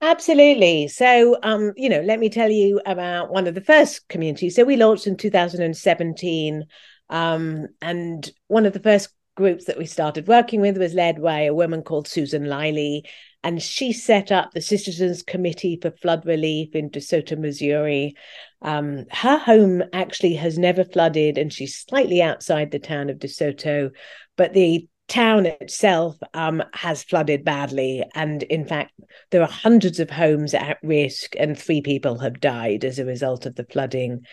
Absolutely. 0.06 0.90
So, 0.90 1.38
um, 1.44 1.72
you 1.78 1.88
know, 1.88 2.02
let 2.02 2.20
me 2.20 2.28
tell 2.30 2.52
you 2.52 2.82
about 2.86 3.32
one 3.32 3.48
of 3.48 3.56
the 3.56 3.62
first 3.62 4.06
communities. 4.10 4.54
So, 4.54 4.66
we 4.66 4.76
launched 4.76 5.08
in 5.08 5.16
2017, 5.16 6.66
um, 7.10 7.68
and 7.82 8.30
one 8.48 8.66
of 8.66 8.74
the 8.74 8.82
first 8.82 9.08
groups 9.38 9.64
that 9.66 9.78
we 9.78 9.86
started 9.86 10.28
working 10.28 10.60
with 10.60 10.78
was 10.78 10.94
led 10.94 11.22
by 11.22 11.44
a 11.44 11.54
woman 11.54 11.84
called 11.84 12.10
Susan 12.10 12.44
Liley. 12.44 13.04
And 13.46 13.64
she 13.64 13.94
set 13.94 14.30
up 14.30 14.52
the 14.52 14.60
Citizens 14.60 15.24
Committee 15.24 15.80
for 15.82 15.92
Flood 15.92 16.26
Relief 16.26 16.76
in 16.76 16.90
DeSoto, 16.90 17.40
Missouri. 17.40 18.16
Um, 18.62 19.06
her 19.10 19.38
home 19.38 19.84
actually 19.94 20.34
has 20.36 20.58
never 20.58 20.84
flooded, 20.84 21.38
and 21.38 21.52
she's 21.52 21.80
slightly 21.80 22.22
outside 22.22 22.72
the 22.72 22.80
town 22.80 23.10
of 23.10 23.20
DeSoto, 23.20 23.92
but 24.36 24.52
the 24.52 24.86
town 25.14 25.46
itself 25.46 26.18
um, 26.34 26.64
has 26.74 27.04
flooded 27.04 27.46
badly. 27.46 28.04
And 28.16 28.42
in 28.44 28.66
fact, 28.66 28.94
there 29.30 29.44
are 29.44 29.48
hundreds 29.48 30.00
of 30.00 30.10
homes 30.10 30.56
at 30.56 30.80
risk, 30.82 31.36
and 31.38 31.58
three 31.58 31.82
people 31.82 32.18
have 32.18 32.40
died 32.40 32.84
as 32.84 32.98
a 32.98 33.06
result 33.06 33.46
of 33.46 33.56
the 33.56 33.66
flooding. 33.66 34.26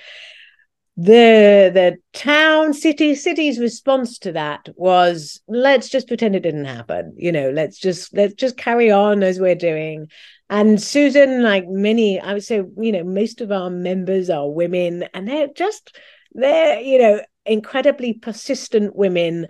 The 0.96 1.70
the 1.72 1.98
town 2.14 2.72
city 2.72 3.14
city's 3.14 3.58
response 3.58 4.18
to 4.20 4.32
that 4.32 4.68
was 4.74 5.40
let's 5.48 5.88
just 5.88 6.08
pretend 6.08 6.34
it 6.34 6.40
didn't 6.40 6.64
happen. 6.64 7.14
You 7.16 7.32
know 7.32 7.50
let's 7.50 7.78
just 7.78 8.14
let's 8.14 8.34
just 8.34 8.56
carry 8.56 8.90
on 8.90 9.22
as 9.22 9.38
we're 9.38 9.54
doing. 9.54 10.08
And 10.48 10.82
susan 10.82 11.44
like 11.44 11.68
many 11.68 12.18
i 12.18 12.32
would 12.32 12.42
say 12.42 12.56
you 12.56 12.90
know 12.90 13.04
most 13.04 13.40
of 13.40 13.52
our 13.52 13.70
members 13.70 14.28
are 14.28 14.50
women 14.50 15.04
and 15.14 15.28
they're 15.28 15.46
just 15.54 15.96
they're 16.32 16.80
you 16.80 16.98
know 16.98 17.20
incredibly 17.46 18.14
persistent 18.14 18.96
women 18.96 19.46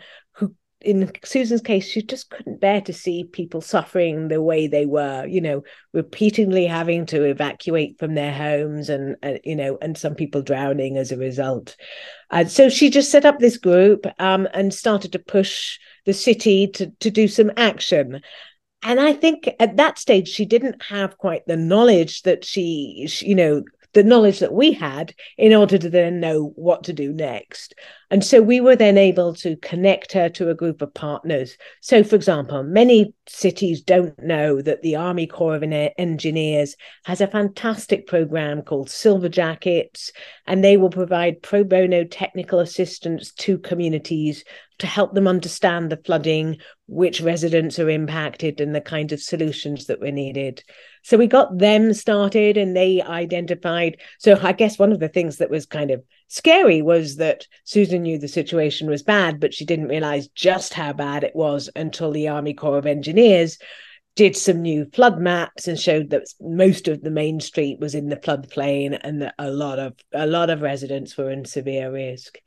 in 0.80 1.10
Susan's 1.24 1.60
case, 1.60 1.86
she 1.86 2.02
just 2.02 2.30
couldn't 2.30 2.60
bear 2.60 2.80
to 2.82 2.92
see 2.92 3.24
people 3.24 3.60
suffering 3.60 4.28
the 4.28 4.40
way 4.40 4.66
they 4.66 4.86
were, 4.86 5.26
you 5.26 5.40
know, 5.40 5.62
repeatedly 5.92 6.66
having 6.66 7.06
to 7.06 7.24
evacuate 7.24 7.98
from 7.98 8.14
their 8.14 8.32
homes 8.32 8.88
and, 8.88 9.16
you 9.44 9.56
know, 9.56 9.76
and 9.82 9.98
some 9.98 10.14
people 10.14 10.42
drowning 10.42 10.96
as 10.96 11.12
a 11.12 11.18
result. 11.18 11.76
And 12.30 12.50
so 12.50 12.68
she 12.68 12.88
just 12.88 13.10
set 13.10 13.26
up 13.26 13.38
this 13.38 13.58
group 13.58 14.06
um, 14.18 14.48
and 14.54 14.72
started 14.72 15.12
to 15.12 15.18
push 15.18 15.78
the 16.06 16.14
city 16.14 16.68
to, 16.68 16.90
to 17.00 17.10
do 17.10 17.28
some 17.28 17.50
action. 17.56 18.20
And 18.82 18.98
I 18.98 19.12
think 19.12 19.50
at 19.58 19.76
that 19.76 19.98
stage, 19.98 20.28
she 20.28 20.46
didn't 20.46 20.82
have 20.84 21.18
quite 21.18 21.42
the 21.46 21.56
knowledge 21.56 22.22
that 22.22 22.44
she, 22.44 23.06
she 23.08 23.28
you 23.28 23.34
know, 23.34 23.62
the 23.92 24.04
knowledge 24.04 24.38
that 24.38 24.52
we 24.52 24.72
had 24.72 25.14
in 25.36 25.52
order 25.52 25.76
to 25.78 25.90
then 25.90 26.20
know 26.20 26.52
what 26.56 26.84
to 26.84 26.92
do 26.92 27.12
next. 27.12 27.74
And 28.10 28.24
so 28.24 28.42
we 28.42 28.60
were 28.60 28.76
then 28.76 28.98
able 28.98 29.34
to 29.36 29.56
connect 29.56 30.12
her 30.12 30.28
to 30.30 30.50
a 30.50 30.54
group 30.54 30.82
of 30.82 30.92
partners. 30.94 31.56
So, 31.80 32.02
for 32.02 32.16
example, 32.16 32.62
many 32.62 33.14
cities 33.28 33.82
don't 33.82 34.18
know 34.20 34.60
that 34.62 34.82
the 34.82 34.96
Army 34.96 35.26
Corps 35.26 35.54
of 35.54 35.62
Engineers 35.62 36.76
has 37.04 37.20
a 37.20 37.28
fantastic 37.28 38.06
program 38.06 38.62
called 38.62 38.90
Silver 38.90 39.28
Jackets, 39.28 40.12
and 40.46 40.62
they 40.62 40.76
will 40.76 40.90
provide 40.90 41.42
pro 41.42 41.62
bono 41.62 42.04
technical 42.04 42.58
assistance 42.58 43.32
to 43.32 43.58
communities 43.58 44.44
to 44.78 44.86
help 44.86 45.14
them 45.14 45.28
understand 45.28 45.90
the 45.90 46.00
flooding, 46.04 46.56
which 46.86 47.20
residents 47.20 47.78
are 47.78 47.90
impacted, 47.90 48.60
and 48.60 48.74
the 48.74 48.80
kind 48.80 49.12
of 49.12 49.20
solutions 49.20 49.86
that 49.86 50.00
were 50.00 50.10
needed. 50.10 50.64
So 51.02 51.16
we 51.16 51.26
got 51.26 51.58
them 51.58 51.92
started 51.92 52.56
and 52.56 52.76
they 52.76 53.02
identified. 53.02 53.98
So 54.18 54.38
I 54.40 54.52
guess 54.52 54.78
one 54.78 54.92
of 54.92 55.00
the 55.00 55.08
things 55.08 55.38
that 55.38 55.50
was 55.50 55.66
kind 55.66 55.90
of 55.90 56.02
scary 56.28 56.82
was 56.82 57.16
that 57.16 57.46
Susan 57.64 58.02
knew 58.02 58.18
the 58.18 58.28
situation 58.28 58.88
was 58.88 59.02
bad, 59.02 59.40
but 59.40 59.54
she 59.54 59.64
didn't 59.64 59.88
realize 59.88 60.28
just 60.28 60.74
how 60.74 60.92
bad 60.92 61.24
it 61.24 61.34
was 61.34 61.68
until 61.74 62.12
the 62.12 62.28
Army 62.28 62.54
Corps 62.54 62.78
of 62.78 62.86
Engineers 62.86 63.58
did 64.16 64.36
some 64.36 64.62
new 64.62 64.86
flood 64.92 65.20
maps 65.20 65.68
and 65.68 65.78
showed 65.78 66.10
that 66.10 66.26
most 66.40 66.88
of 66.88 67.02
the 67.02 67.10
main 67.10 67.40
street 67.40 67.78
was 67.78 67.94
in 67.94 68.08
the 68.08 68.16
floodplain 68.16 68.98
and 69.02 69.22
that 69.22 69.34
a 69.38 69.50
lot 69.50 69.78
of 69.78 69.94
a 70.12 70.26
lot 70.26 70.50
of 70.50 70.62
residents 70.62 71.16
were 71.16 71.30
in 71.30 71.44
severe 71.44 71.92
risk. 71.92 72.38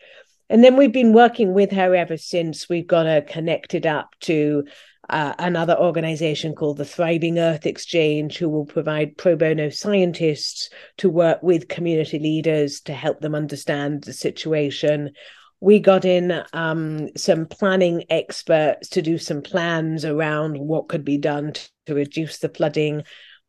And 0.49 0.63
then 0.63 0.75
we've 0.75 0.91
been 0.93 1.13
working 1.13 1.53
with 1.53 1.71
her 1.71 1.95
ever 1.95 2.17
since. 2.17 2.69
We've 2.69 2.85
got 2.85 3.05
her 3.05 3.21
connected 3.21 3.87
up 3.87 4.13
to 4.21 4.65
another 5.09 5.77
organization 5.77 6.55
called 6.55 6.77
the 6.77 6.85
Thriving 6.85 7.37
Earth 7.37 7.65
Exchange, 7.65 8.37
who 8.37 8.49
will 8.49 8.65
provide 8.65 9.17
pro 9.17 9.35
bono 9.35 9.69
scientists 9.69 10.69
to 10.97 11.09
work 11.09 11.43
with 11.43 11.67
community 11.67 12.19
leaders 12.19 12.81
to 12.81 12.93
help 12.93 13.19
them 13.19 13.35
understand 13.35 14.03
the 14.03 14.13
situation. 14.13 15.11
We 15.59 15.79
got 15.79 16.05
in 16.05 16.43
um, 16.53 17.09
some 17.15 17.45
planning 17.45 18.05
experts 18.09 18.89
to 18.89 19.01
do 19.01 19.17
some 19.17 19.41
plans 19.41 20.05
around 20.05 20.57
what 20.57 20.89
could 20.89 21.05
be 21.05 21.17
done 21.17 21.53
to, 21.53 21.69
to 21.87 21.95
reduce 21.95 22.39
the 22.39 22.49
flooding 22.49 23.03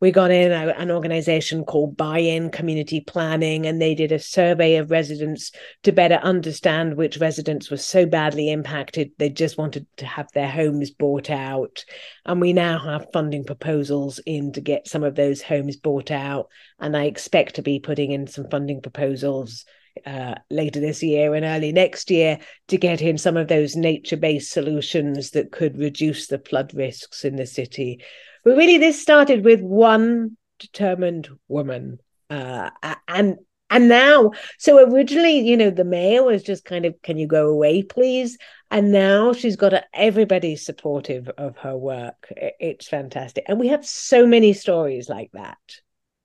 we 0.04 0.12
got 0.12 0.30
in 0.30 0.52
a, 0.52 0.74
an 0.76 0.90
organization 0.90 1.64
called 1.64 1.96
Buy 1.96 2.18
In 2.18 2.50
Community 2.50 3.00
Planning, 3.00 3.64
and 3.64 3.80
they 3.80 3.94
did 3.94 4.12
a 4.12 4.18
survey 4.18 4.76
of 4.76 4.90
residents 4.90 5.50
to 5.82 5.92
better 5.92 6.16
understand 6.16 6.98
which 6.98 7.16
residents 7.16 7.70
were 7.70 7.78
so 7.78 8.04
badly 8.04 8.52
impacted 8.52 9.12
they 9.16 9.30
just 9.30 9.56
wanted 9.56 9.86
to 9.96 10.04
have 10.04 10.30
their 10.34 10.50
homes 10.50 10.90
bought 10.90 11.30
out. 11.30 11.86
And 12.26 12.38
we 12.38 12.52
now 12.52 12.78
have 12.80 13.12
funding 13.14 13.44
proposals 13.44 14.20
in 14.26 14.52
to 14.52 14.60
get 14.60 14.86
some 14.86 15.04
of 15.04 15.14
those 15.14 15.40
homes 15.40 15.76
bought 15.78 16.10
out. 16.10 16.48
And 16.78 16.94
I 16.94 17.04
expect 17.04 17.54
to 17.54 17.62
be 17.62 17.80
putting 17.80 18.12
in 18.12 18.26
some 18.26 18.50
funding 18.50 18.82
proposals 18.82 19.64
uh, 20.04 20.34
later 20.50 20.80
this 20.80 21.02
year 21.02 21.34
and 21.34 21.46
early 21.46 21.72
next 21.72 22.10
year 22.10 22.40
to 22.68 22.76
get 22.76 23.00
in 23.00 23.16
some 23.16 23.38
of 23.38 23.48
those 23.48 23.74
nature 23.74 24.18
based 24.18 24.52
solutions 24.52 25.30
that 25.30 25.50
could 25.50 25.78
reduce 25.78 26.26
the 26.26 26.40
flood 26.40 26.74
risks 26.74 27.24
in 27.24 27.36
the 27.36 27.46
city. 27.46 28.02
But 28.44 28.56
really, 28.56 28.78
this 28.78 29.00
started 29.00 29.44
with 29.44 29.60
one 29.60 30.36
determined 30.58 31.28
woman. 31.48 31.98
Uh, 32.30 32.70
and 33.08 33.38
and 33.70 33.88
now, 33.88 34.30
so 34.58 34.78
originally, 34.88 35.40
you 35.40 35.56
know, 35.56 35.70
the 35.70 35.84
mayor 35.84 36.22
was 36.22 36.42
just 36.42 36.64
kind 36.64 36.84
of, 36.84 36.94
can 37.02 37.18
you 37.18 37.26
go 37.26 37.48
away, 37.48 37.82
please? 37.82 38.38
And 38.70 38.92
now 38.92 39.32
she's 39.32 39.56
got 39.56 39.72
a, 39.72 39.84
everybody 39.92 40.54
supportive 40.54 41.28
of 41.30 41.56
her 41.58 41.76
work. 41.76 42.32
It's 42.36 42.86
fantastic. 42.86 43.44
And 43.48 43.58
we 43.58 43.68
have 43.68 43.84
so 43.84 44.26
many 44.26 44.52
stories 44.52 45.08
like 45.08 45.30
that. 45.32 45.58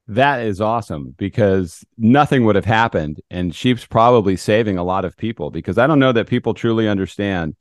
That 0.07 0.41
is 0.41 0.59
awesome 0.59 1.15
because 1.17 1.83
nothing 1.97 2.45
would 2.45 2.55
have 2.55 2.65
happened. 2.65 3.21
And 3.31 3.55
she's 3.55 3.85
probably 3.85 4.35
saving 4.35 4.77
a 4.77 4.83
lot 4.83 5.05
of 5.05 5.17
people 5.17 5.49
because 5.49 5.77
I 5.77 5.87
don't 5.87 5.99
know 5.99 6.11
that 6.11 6.27
people 6.27 6.53
truly 6.53 6.87
understand. 6.87 7.55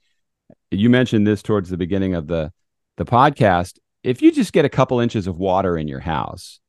You 0.71 0.91
mentioned 0.91 1.27
this 1.27 1.43
towards 1.43 1.71
the 1.71 1.77
beginning 1.77 2.15
of 2.15 2.27
the 2.27 2.53
the 2.97 3.05
podcast, 3.07 3.79
if 4.09 4.23
you 4.23 4.33
just 4.33 4.53
get 4.53 4.65
a 4.65 4.71
couple 4.71 5.01
inches 5.01 5.27
of 5.27 5.37
water 5.37 5.77
in 5.77 5.89
your 5.89 6.01
house, 6.01 6.61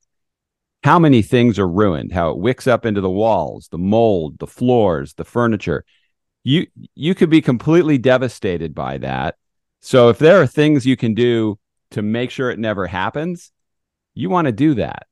how 0.84 1.00
many 1.00 1.22
things 1.22 1.60
are 1.60 1.68
ruined, 1.68 2.12
how 2.12 2.32
it 2.32 2.38
wicks 2.38 2.68
up 2.68 2.86
into 2.86 3.02
the 3.02 3.10
walls, 3.10 3.68
the 3.70 3.78
mold, 3.78 4.40
the 4.40 4.48
floors, 4.48 5.14
the 5.16 5.26
furniture. 5.26 5.84
You 6.44 6.68
you 6.96 7.16
could 7.16 7.30
be 7.30 7.42
completely 7.42 7.98
devastated 7.98 8.74
by 8.74 8.98
that. 9.00 9.36
So 9.82 10.10
if 10.10 10.20
there 10.20 10.42
are 10.42 10.48
things 10.48 10.86
you 10.86 10.98
can 10.98 11.14
do 11.14 11.60
to 11.92 12.02
make 12.02 12.32
sure 12.32 12.50
it 12.50 12.60
never 12.60 12.88
happens, 12.88 13.52
you 14.14 14.30
want 14.30 14.46
to 14.46 14.52
do 14.52 14.76
that. 14.76 15.08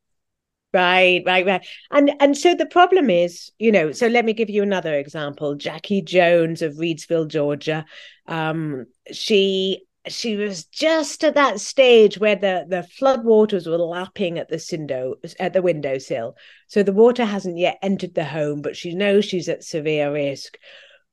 Right, 0.73 1.23
right, 1.25 1.45
right. 1.45 1.65
And 1.91 2.11
and 2.19 2.37
so 2.37 2.53
the 2.53 2.65
problem 2.65 3.09
is, 3.09 3.51
you 3.57 3.71
know, 3.71 3.91
so 3.91 4.07
let 4.07 4.25
me 4.25 4.33
give 4.33 4.49
you 4.49 4.63
another 4.63 4.93
example. 4.95 5.55
Jackie 5.55 6.01
Jones 6.01 6.61
of 6.61 6.73
Reidsville, 6.73 7.27
Georgia. 7.27 7.85
Um, 8.27 8.85
she 9.11 9.86
she 10.11 10.35
was 10.35 10.65
just 10.65 11.23
at 11.23 11.35
that 11.35 11.59
stage 11.59 12.17
where 12.17 12.35
the 12.35 12.65
the 12.67 12.87
floodwaters 12.99 13.67
were 13.67 13.77
lapping 13.77 14.37
at 14.37 14.49
the 14.49 14.63
window 14.71 15.15
at 15.39 15.53
the 15.53 15.61
windowsill. 15.61 16.35
So 16.67 16.83
the 16.83 16.93
water 16.93 17.25
hasn't 17.25 17.57
yet 17.57 17.79
entered 17.81 18.15
the 18.15 18.25
home, 18.25 18.61
but 18.61 18.75
she 18.75 18.93
knows 18.93 19.25
she's 19.25 19.49
at 19.49 19.63
severe 19.63 20.11
risk. 20.13 20.57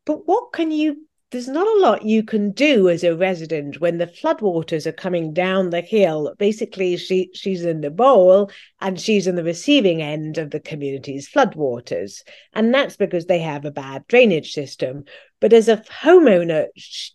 But 0.04 0.26
what 0.26 0.52
can 0.52 0.70
you 0.70 1.06
there's 1.34 1.48
not 1.48 1.66
a 1.66 1.80
lot 1.80 2.04
you 2.04 2.22
can 2.22 2.52
do 2.52 2.88
as 2.88 3.02
a 3.02 3.16
resident 3.16 3.80
when 3.80 3.98
the 3.98 4.06
floodwaters 4.06 4.86
are 4.86 4.92
coming 4.92 5.32
down 5.32 5.70
the 5.70 5.80
hill. 5.80 6.32
Basically, 6.38 6.96
she 6.96 7.30
she's 7.34 7.64
in 7.64 7.80
the 7.80 7.90
bowl 7.90 8.52
and 8.84 9.00
she's 9.00 9.26
in 9.26 9.34
the 9.34 9.42
receiving 9.42 10.02
end 10.02 10.36
of 10.36 10.50
the 10.50 10.60
community's 10.60 11.26
floodwaters. 11.26 12.20
And 12.52 12.72
that's 12.72 12.98
because 12.98 13.24
they 13.24 13.38
have 13.38 13.64
a 13.64 13.70
bad 13.70 14.06
drainage 14.08 14.52
system. 14.52 15.04
But 15.40 15.54
as 15.54 15.68
a 15.68 15.78
homeowner, 16.02 16.66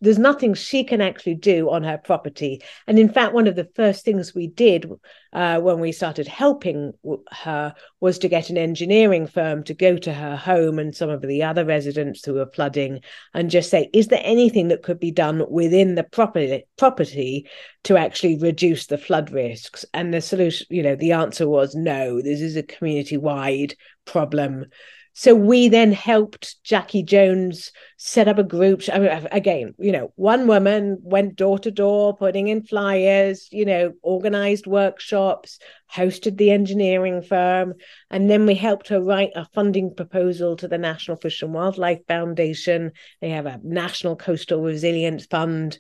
there's 0.02 0.18
nothing 0.18 0.56
she 0.56 0.84
can 0.84 1.00
actually 1.00 1.36
do 1.36 1.70
on 1.70 1.84
her 1.84 2.00
property. 2.00 2.64
And 2.88 2.98
in 2.98 3.10
fact, 3.10 3.34
one 3.34 3.46
of 3.46 3.56
the 3.56 3.70
first 3.76 4.04
things 4.04 4.34
we 4.34 4.48
did 4.48 4.90
uh, 5.32 5.60
when 5.60 5.80
we 5.80 5.92
started 5.92 6.28
helping 6.28 6.94
her 7.32 7.76
was 8.00 8.18
to 8.20 8.28
get 8.28 8.50
an 8.50 8.58
engineering 8.58 9.28
firm 9.28 9.64
to 9.66 9.76
go 9.76 9.96
to 9.98 10.12
her 10.12 10.36
home 10.36 10.80
and 10.80 10.96
some 10.96 11.12
of 11.12 11.22
the 11.22 11.44
other 11.44 11.66
residents 11.66 12.26
who 12.26 12.34
were 12.34 12.50
flooding 12.54 13.02
and 13.36 13.52
just 13.52 13.70
say, 13.70 13.92
is 13.94 14.08
there 14.08 14.22
anything 14.24 14.70
that 14.70 14.82
could 14.82 15.00
be 15.00 15.12
done 15.12 15.44
within 15.50 15.94
the 15.94 16.04
property, 16.04 16.64
property 16.78 17.48
to 17.84 17.98
actually 17.98 18.38
reduce 18.38 18.88
the 18.88 18.98
flood 18.98 19.32
risks? 19.32 19.86
And 19.94 20.14
the 20.14 20.22
solution, 20.22 20.68
you 20.70 20.84
know, 20.84 20.96
the 20.96 21.12
answer 21.12 21.48
was 21.48 21.76
no, 21.76 22.22
this 22.22 22.42
is 22.42 22.56
a 22.56 22.64
community 22.64 23.18
wide 23.18 23.76
problem. 24.06 24.66
So 25.14 25.36
we 25.36 25.68
then 25.68 25.92
helped 25.92 26.64
Jackie 26.64 27.04
Jones 27.04 27.74
set 27.98 28.30
up 28.30 28.38
a 28.38 28.44
group. 28.44 28.84
I 28.90 29.00
mean, 29.00 29.28
again, 29.34 29.74
you 29.78 29.92
know, 29.92 30.14
one 30.16 30.48
woman 30.48 30.98
went 31.02 31.36
door 31.36 31.60
to 31.60 31.72
door, 31.72 32.16
putting 32.16 32.48
in 32.48 32.64
flyers, 32.64 33.50
you 33.52 33.66
know, 33.66 33.92
organized 34.02 34.66
workshops, 34.66 35.60
hosted 35.94 36.38
the 36.38 36.52
engineering 36.52 37.22
firm, 37.22 37.74
and 38.10 38.30
then 38.30 38.46
we 38.46 38.56
helped 38.56 38.88
her 38.88 39.02
write 39.02 39.32
a 39.36 39.44
funding 39.54 39.94
proposal 39.94 40.56
to 40.56 40.70
the 40.70 40.78
National 40.78 41.18
Fish 41.18 41.42
and 41.42 41.54
Wildlife 41.54 42.00
Foundation. 42.08 42.92
They 43.20 43.32
have 43.32 43.46
a 43.46 43.60
National 43.62 44.16
Coastal 44.16 44.62
Resilience 44.62 45.26
Fund 45.26 45.80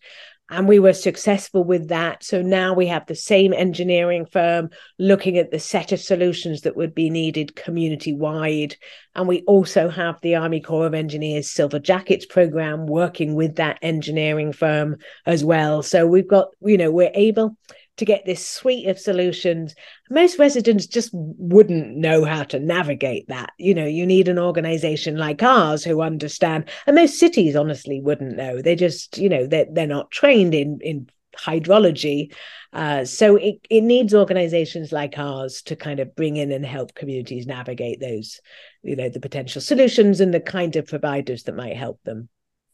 and 0.49 0.67
we 0.67 0.79
were 0.79 0.93
successful 0.93 1.63
with 1.63 1.89
that. 1.89 2.23
So 2.23 2.41
now 2.41 2.73
we 2.73 2.87
have 2.87 3.05
the 3.05 3.15
same 3.15 3.53
engineering 3.53 4.25
firm 4.25 4.69
looking 4.97 5.37
at 5.37 5.51
the 5.51 5.59
set 5.59 5.91
of 5.91 5.99
solutions 5.99 6.61
that 6.61 6.75
would 6.75 6.95
be 6.95 7.09
needed 7.09 7.55
community 7.55 8.13
wide. 8.13 8.75
And 9.15 9.27
we 9.27 9.41
also 9.41 9.89
have 9.89 10.19
the 10.21 10.35
Army 10.35 10.61
Corps 10.61 10.87
of 10.87 10.93
Engineers 10.93 11.51
Silver 11.51 11.79
Jackets 11.79 12.25
program 12.25 12.87
working 12.87 13.35
with 13.35 13.55
that 13.55 13.79
engineering 13.81 14.53
firm 14.53 14.97
as 15.25 15.43
well. 15.43 15.83
So 15.83 16.07
we've 16.07 16.27
got, 16.27 16.47
you 16.61 16.77
know, 16.77 16.91
we're 16.91 17.11
able 17.13 17.55
to 17.99 18.05
get 18.05 18.25
this 18.25 18.45
suite 18.45 18.87
of 18.87 18.99
solutions. 18.99 19.75
Most 20.09 20.39
residents 20.39 20.87
just 20.87 21.11
wouldn't 21.13 21.95
know 21.95 22.25
how 22.25 22.43
to 22.43 22.59
navigate 22.59 23.27
that. 23.27 23.51
You 23.57 23.75
know, 23.75 23.85
you 23.85 24.05
need 24.05 24.27
an 24.27 24.39
organization 24.39 25.17
like 25.17 25.43
ours 25.43 25.83
who 25.83 26.01
understand, 26.01 26.69
and 26.87 26.95
most 26.95 27.19
cities 27.19 27.55
honestly 27.55 28.01
wouldn't 28.01 28.35
know. 28.35 28.61
They 28.61 28.75
just, 28.75 29.17
you 29.17 29.29
know, 29.29 29.47
they're, 29.47 29.67
they're 29.71 29.87
not 29.87 30.11
trained 30.11 30.55
in, 30.55 30.79
in 30.81 31.09
hydrology. 31.37 32.33
Uh, 32.73 33.05
so 33.05 33.35
it, 33.35 33.55
it 33.69 33.81
needs 33.81 34.13
organizations 34.13 34.91
like 34.91 35.17
ours 35.17 35.61
to 35.63 35.75
kind 35.75 35.99
of 35.99 36.15
bring 36.15 36.37
in 36.37 36.51
and 36.51 36.65
help 36.65 36.93
communities 36.93 37.47
navigate 37.47 37.99
those, 37.99 38.39
you 38.83 38.95
know, 38.95 39.09
the 39.09 39.19
potential 39.19 39.61
solutions 39.61 40.21
and 40.21 40.33
the 40.33 40.39
kind 40.39 40.75
of 40.75 40.87
providers 40.87 41.43
that 41.43 41.55
might 41.55 41.75
help 41.75 41.99
them. 42.03 42.29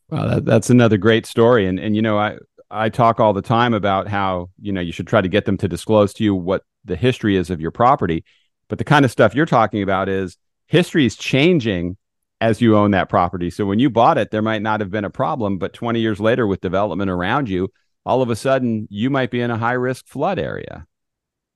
Well, 0.10 0.30
that, 0.30 0.46
that's 0.46 0.70
another 0.70 0.98
great 0.98 1.26
story. 1.26 1.66
And, 1.66 1.80
and, 1.80 1.96
you 1.96 2.02
know, 2.02 2.18
I, 2.18 2.38
I 2.71 2.89
talk 2.89 3.19
all 3.19 3.34
the 3.34 3.41
time 3.41 3.73
about 3.73 4.08
how, 4.08 4.49
you 4.60 4.71
know, 4.71 4.82
you 4.82 4.91
should 4.91 5.08
try 5.08 5.21
to 5.21 5.28
get 5.28 5.45
them 5.45 5.58
to 5.58 5.67
disclose 5.67 6.13
to 6.15 6.23
you 6.23 6.36
what 6.36 6.63
the 6.84 6.95
history 6.95 7.36
is 7.36 7.49
of 7.49 7.62
your 7.62 7.71
property. 7.71 8.23
But 8.67 8.78
the 8.80 8.84
kind 8.84 9.06
of 9.06 9.12
stuff 9.12 9.36
you're 9.36 9.45
talking 9.45 9.82
about 9.82 10.10
is 10.10 10.38
history 10.67 11.06
is 11.06 11.15
changing 11.15 11.97
as 12.41 12.62
you 12.62 12.75
own 12.75 12.91
that 12.91 13.10
property. 13.10 13.49
So 13.49 13.65
when 13.65 13.80
you 13.80 13.89
bought 13.89 14.17
it, 14.17 14.32
there 14.32 14.41
might 14.41 14.62
not 14.62 14.80
have 14.80 14.91
been 14.91 15.06
a 15.06 15.10
problem, 15.10 15.58
but 15.58 15.73
20 15.73 15.99
years 15.99 16.19
later 16.19 16.47
with 16.47 16.62
development 16.62 17.10
around 17.10 17.49
you, 17.49 17.69
all 18.06 18.21
of 18.21 18.30
a 18.30 18.36
sudden 18.36 18.88
you 18.89 19.10
might 19.10 19.32
be 19.32 19.41
in 19.41 19.51
a 19.51 19.58
high 19.58 19.73
risk 19.73 20.08
flood 20.08 20.39
area. 20.39 20.86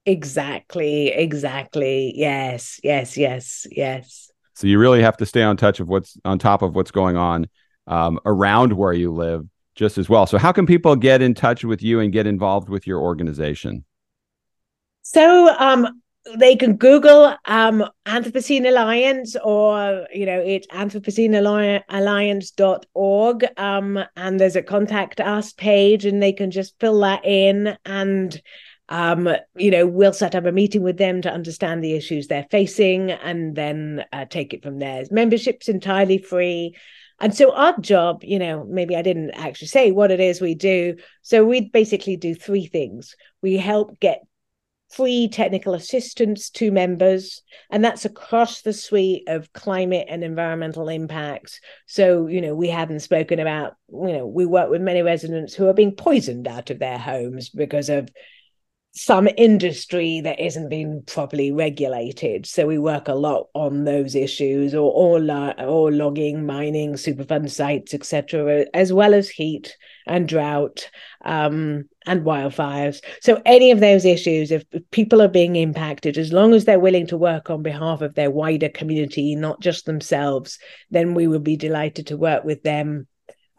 Exactly, 0.06 1.10
exactly. 1.10 2.14
Yes, 2.16 2.80
yes, 2.84 3.18
yes, 3.18 3.68
yes. 3.70 4.32
So 4.56 4.68
you 4.68 4.80
really 4.80 5.02
have 5.02 5.18
to 5.18 5.26
stay 5.26 5.44
on 5.44 5.58
touch 5.58 5.80
of 5.80 5.88
what's 5.88 6.18
on 6.26 6.40
top 6.40 6.62
of 6.62 6.76
what's 6.76 6.92
going 6.92 7.18
on 7.18 7.48
um, 7.88 8.20
around 8.26 8.74
where 8.74 8.94
you 8.94 9.14
live 9.14 9.46
just 9.80 9.98
as 9.98 10.08
well. 10.10 10.28
So, 10.28 10.38
how 10.38 10.52
can 10.52 10.68
people 10.68 10.98
get 10.98 11.22
in 11.22 11.34
touch 11.34 11.64
with 11.64 11.82
you 11.82 12.02
and 12.02 12.12
get 12.12 12.28
involved 12.28 12.68
with 12.68 12.86
your 12.86 13.00
organization? 13.00 13.86
So, 15.02 15.56
um, 15.58 16.02
they 16.38 16.58
can 16.58 16.76
Google 16.76 17.34
um, 17.46 17.86
Anthropocene 18.06 18.68
Alliance 18.68 19.38
or, 19.42 20.06
you 20.14 20.26
know, 20.26 20.40
it's 20.40 20.68
anthropocenealliance.org. 20.68 23.46
Um, 23.58 24.00
and 24.18 24.40
there's 24.40 24.58
a 24.58 24.62
contact 24.62 25.22
us 25.22 25.54
page 25.54 26.06
and 26.06 26.22
they 26.22 26.34
can 26.34 26.52
just 26.52 26.78
fill 26.80 27.00
that 27.00 27.26
in 27.26 27.78
and, 27.86 28.40
um, 28.90 29.30
you 29.56 29.72
know, 29.72 29.88
we'll 29.88 30.14
set 30.14 30.36
up 30.36 30.46
a 30.46 30.52
meeting 30.52 30.84
with 30.84 30.98
them 30.98 31.22
to 31.22 31.32
understand 31.32 31.84
the 31.84 31.94
issues 31.94 32.28
they're 32.28 32.46
facing 32.52 33.12
and 33.12 33.56
then 33.56 34.04
uh, 34.12 34.26
take 34.26 34.54
it 34.54 34.62
from 34.62 34.80
there. 34.80 35.06
Membership's 35.10 35.70
entirely 35.70 36.18
free. 36.18 36.76
And 37.22 37.36
so 37.36 37.54
our 37.54 37.78
job, 37.80 38.24
you 38.24 38.40
know, 38.40 38.66
maybe 38.68 38.96
I 38.96 39.02
didn't 39.02 39.32
actually 39.32 39.68
say 39.68 39.92
what 39.92 40.12
it 40.12 40.20
is 40.20 40.40
we 40.42 40.56
do. 40.56 40.96
So 41.22 41.46
we 41.46 41.70
basically 41.70 42.18
do 42.18 42.34
three 42.34 42.66
things. 42.66 43.16
We 43.42 43.58
help 43.58 44.00
get 44.00 44.22
free 44.90 45.28
technical 45.28 45.76
assistance 45.76 46.50
to 46.50 46.72
members, 46.72 47.44
and 47.70 47.84
that's 47.84 48.06
across 48.06 48.62
the 48.62 48.74
suite 48.74 49.24
of 49.28 49.54
climate 49.54 50.08
and 50.10 50.24
environmental 50.24 50.90
impacts. 50.90 51.60
So, 51.86 52.28
you 52.28 52.42
know, 52.42 52.56
we 52.56 52.70
haven't 52.70 53.02
spoken 53.02 53.40
about, 53.40 53.76
you 53.90 54.14
know, 54.14 54.26
we 54.26 54.46
work 54.46 54.70
with 54.70 54.82
many 54.82 55.02
residents 55.02 55.54
who 55.54 55.68
are 55.68 55.74
being 55.74 55.96
poisoned 55.96 56.48
out 56.48 56.72
of 56.72 56.80
their 56.80 56.98
homes 56.98 57.50
because 57.50 57.90
of 57.90 58.10
some 58.92 59.30
industry 59.38 60.20
that 60.22 60.40
isn't 60.40 60.70
being 60.70 61.04
properly 61.04 61.52
regulated. 61.52 62.46
So 62.46 62.66
we 62.66 62.80
work 62.80 63.08
a 63.08 63.14
lot 63.14 63.48
on 63.54 63.84
those 63.84 64.16
issues, 64.16 64.74
or 64.74 64.92
or, 64.92 65.20
or 65.64 65.92
logging, 65.92 66.46
mining, 66.46 66.94
superfund 66.94 67.52
sites, 67.52 67.94
etc., 67.94 68.66
as 68.74 68.92
well 68.92 69.14
as 69.14 69.30
heat 69.30 69.78
and 70.08 70.28
drought 70.28 70.90
um, 71.24 71.88
and 72.08 72.26
wildfires. 72.26 73.04
So 73.22 73.42
any 73.46 73.72
of 73.72 73.80
those 73.80 74.06
issues, 74.06 74.52
if 74.52 74.66
people 74.90 75.22
are 75.22 75.28
being 75.28 75.56
impacted, 75.56 76.18
as 76.18 76.34
long 76.34 76.54
as 76.54 76.66
they're 76.66 76.80
willing 76.80 77.08
to 77.08 77.18
work 77.18 77.50
on 77.50 77.62
behalf 77.62 78.02
of 78.02 78.16
their 78.16 78.32
wider 78.32 78.70
community, 78.70 79.36
not 79.36 79.62
just 79.62 79.86
themselves, 79.86 80.58
then 80.90 81.14
we 81.14 81.28
would 81.28 81.44
be 81.44 81.58
delighted 81.58 82.08
to 82.08 82.18
work 82.18 82.44
with 82.44 82.64
them 82.64 83.08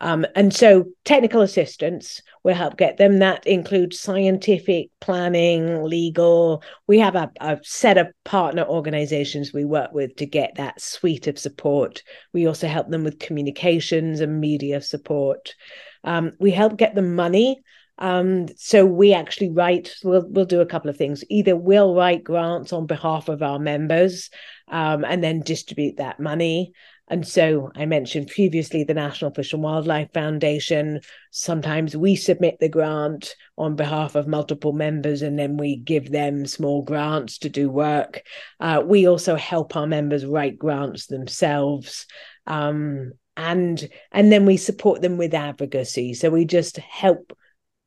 um, 0.00 0.24
and 0.34 0.52
so 0.52 0.86
technical 1.04 1.42
assistance 1.42 2.22
will 2.42 2.54
help 2.54 2.78
get 2.78 2.96
them. 2.96 3.18
That 3.18 3.46
includes 3.46 4.00
scientific 4.00 4.88
planning, 5.00 5.84
legal. 5.84 6.62
We 6.86 6.98
have 7.00 7.16
a, 7.16 7.30
a, 7.40 7.58
set 7.62 7.98
of 7.98 8.08
partner 8.24 8.64
organizations 8.64 9.52
we 9.52 9.66
work 9.66 9.92
with 9.92 10.16
to 10.16 10.26
get 10.26 10.54
that 10.56 10.80
suite 10.80 11.26
of 11.26 11.38
support. 11.38 12.02
We 12.32 12.46
also 12.46 12.66
help 12.66 12.88
them 12.88 13.04
with 13.04 13.18
communications 13.18 14.20
and 14.20 14.40
media 14.40 14.80
support. 14.80 15.54
Um, 16.02 16.32
we 16.40 16.50
help 16.50 16.78
get 16.78 16.94
them 16.94 17.14
money. 17.14 17.60
Um, 17.98 18.46
so 18.56 18.86
we 18.86 19.12
actually 19.12 19.50
write, 19.50 19.94
we'll, 20.02 20.24
we'll 20.26 20.46
do 20.46 20.62
a 20.62 20.66
couple 20.66 20.88
of 20.88 20.96
things. 20.96 21.22
Either 21.28 21.54
we'll 21.54 21.94
write 21.94 22.24
grants 22.24 22.72
on 22.72 22.86
behalf 22.86 23.28
of 23.28 23.42
our 23.42 23.58
members 23.58 24.30
um, 24.68 25.04
and 25.04 25.22
then 25.22 25.40
distribute 25.40 25.98
that 25.98 26.18
money. 26.18 26.72
And 27.10 27.26
so 27.26 27.72
I 27.74 27.86
mentioned 27.86 28.28
previously 28.28 28.84
the 28.84 28.94
National 28.94 29.34
Fish 29.34 29.52
and 29.52 29.64
Wildlife 29.64 30.12
Foundation. 30.14 31.00
Sometimes 31.32 31.96
we 31.96 32.14
submit 32.14 32.60
the 32.60 32.68
grant 32.68 33.34
on 33.58 33.74
behalf 33.74 34.14
of 34.14 34.28
multiple 34.28 34.72
members 34.72 35.20
and 35.20 35.36
then 35.36 35.56
we 35.56 35.74
give 35.74 36.12
them 36.12 36.46
small 36.46 36.82
grants 36.82 37.38
to 37.38 37.48
do 37.48 37.68
work. 37.68 38.22
Uh, 38.60 38.82
we 38.86 39.08
also 39.08 39.34
help 39.34 39.74
our 39.74 39.88
members 39.88 40.24
write 40.24 40.56
grants 40.56 41.06
themselves. 41.06 42.06
Um, 42.46 43.12
and 43.36 43.88
and 44.12 44.30
then 44.30 44.46
we 44.46 44.56
support 44.56 45.02
them 45.02 45.16
with 45.16 45.34
advocacy. 45.34 46.14
So 46.14 46.30
we 46.30 46.44
just 46.44 46.76
help 46.76 47.36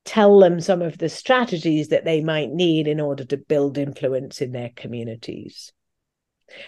tell 0.04 0.40
them 0.40 0.60
some 0.60 0.82
of 0.82 0.98
the 0.98 1.08
strategies 1.08 1.88
that 1.90 2.04
they 2.04 2.22
might 2.22 2.50
need 2.50 2.90
in 2.90 3.00
order 3.00 3.24
to 3.24 3.38
build 3.38 3.78
influence 3.78 4.42
in 4.42 4.52
their 4.52 4.72
communities. 4.76 5.72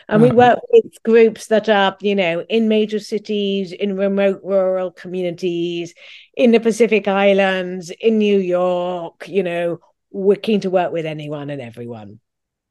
And 0.07 0.21
we 0.21 0.29
hmm. 0.29 0.35
work 0.35 0.59
with 0.71 1.03
groups 1.03 1.47
that 1.47 1.69
are, 1.69 1.97
you 2.01 2.15
know, 2.15 2.45
in 2.49 2.67
major 2.67 2.99
cities, 2.99 3.71
in 3.71 3.95
remote 3.95 4.41
rural 4.43 4.91
communities, 4.91 5.93
in 6.35 6.51
the 6.51 6.59
Pacific 6.59 7.07
Islands, 7.07 7.91
in 7.99 8.17
New 8.17 8.39
York, 8.39 9.27
you 9.27 9.43
know, 9.43 9.79
we're 10.11 10.35
keen 10.35 10.61
to 10.61 10.69
work 10.69 10.91
with 10.91 11.05
anyone 11.05 11.49
and 11.49 11.61
everyone. 11.61 12.19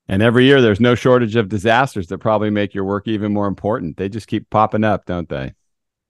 And 0.08 0.22
every 0.22 0.44
year 0.44 0.60
there's 0.60 0.80
no 0.80 0.94
shortage 0.94 1.36
of 1.36 1.48
disasters 1.48 2.08
that 2.08 2.18
probably 2.18 2.50
make 2.50 2.74
your 2.74 2.84
work 2.84 3.08
even 3.08 3.32
more 3.32 3.46
important. 3.46 3.96
They 3.96 4.08
just 4.08 4.28
keep 4.28 4.50
popping 4.50 4.84
up, 4.84 5.06
don't 5.06 5.28
they? 5.28 5.54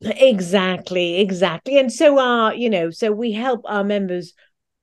Exactly, 0.01 1.21
exactly. 1.21 1.79
And 1.79 1.93
so 1.93 2.19
our, 2.19 2.55
you 2.55 2.69
know, 2.69 2.91
so 2.91 3.13
we 3.13 3.33
help 3.33 3.63
our 3.67 3.85
members 3.85 4.35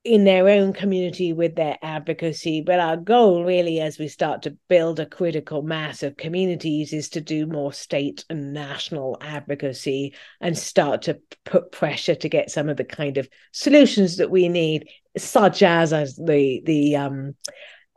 in 0.03 0.23
their 0.23 0.49
own 0.49 0.73
community 0.73 1.31
with 1.31 1.55
their 1.55 1.77
advocacy. 1.81 2.61
But 2.61 2.79
our 2.79 2.97
goal, 2.97 3.43
really, 3.43 3.79
as 3.79 3.99
we 3.99 4.07
start 4.07 4.41
to 4.43 4.57
build 4.67 4.99
a 4.99 5.05
critical 5.05 5.61
mass 5.61 6.01
of 6.01 6.17
communities, 6.17 6.91
is 6.91 7.09
to 7.09 7.21
do 7.21 7.45
more 7.45 7.71
state 7.71 8.25
and 8.29 8.53
national 8.53 9.17
advocacy 9.21 10.15
and 10.39 10.57
start 10.57 11.03
to 11.03 11.19
put 11.45 11.71
pressure 11.71 12.15
to 12.15 12.29
get 12.29 12.49
some 12.49 12.67
of 12.67 12.77
the 12.77 12.83
kind 12.83 13.17
of 13.17 13.29
solutions 13.51 14.17
that 14.17 14.31
we 14.31 14.49
need, 14.49 14.87
such 15.17 15.61
as 15.61 15.93
as 15.93 16.15
the 16.15 16.61
the 16.65 16.95
um, 16.95 17.35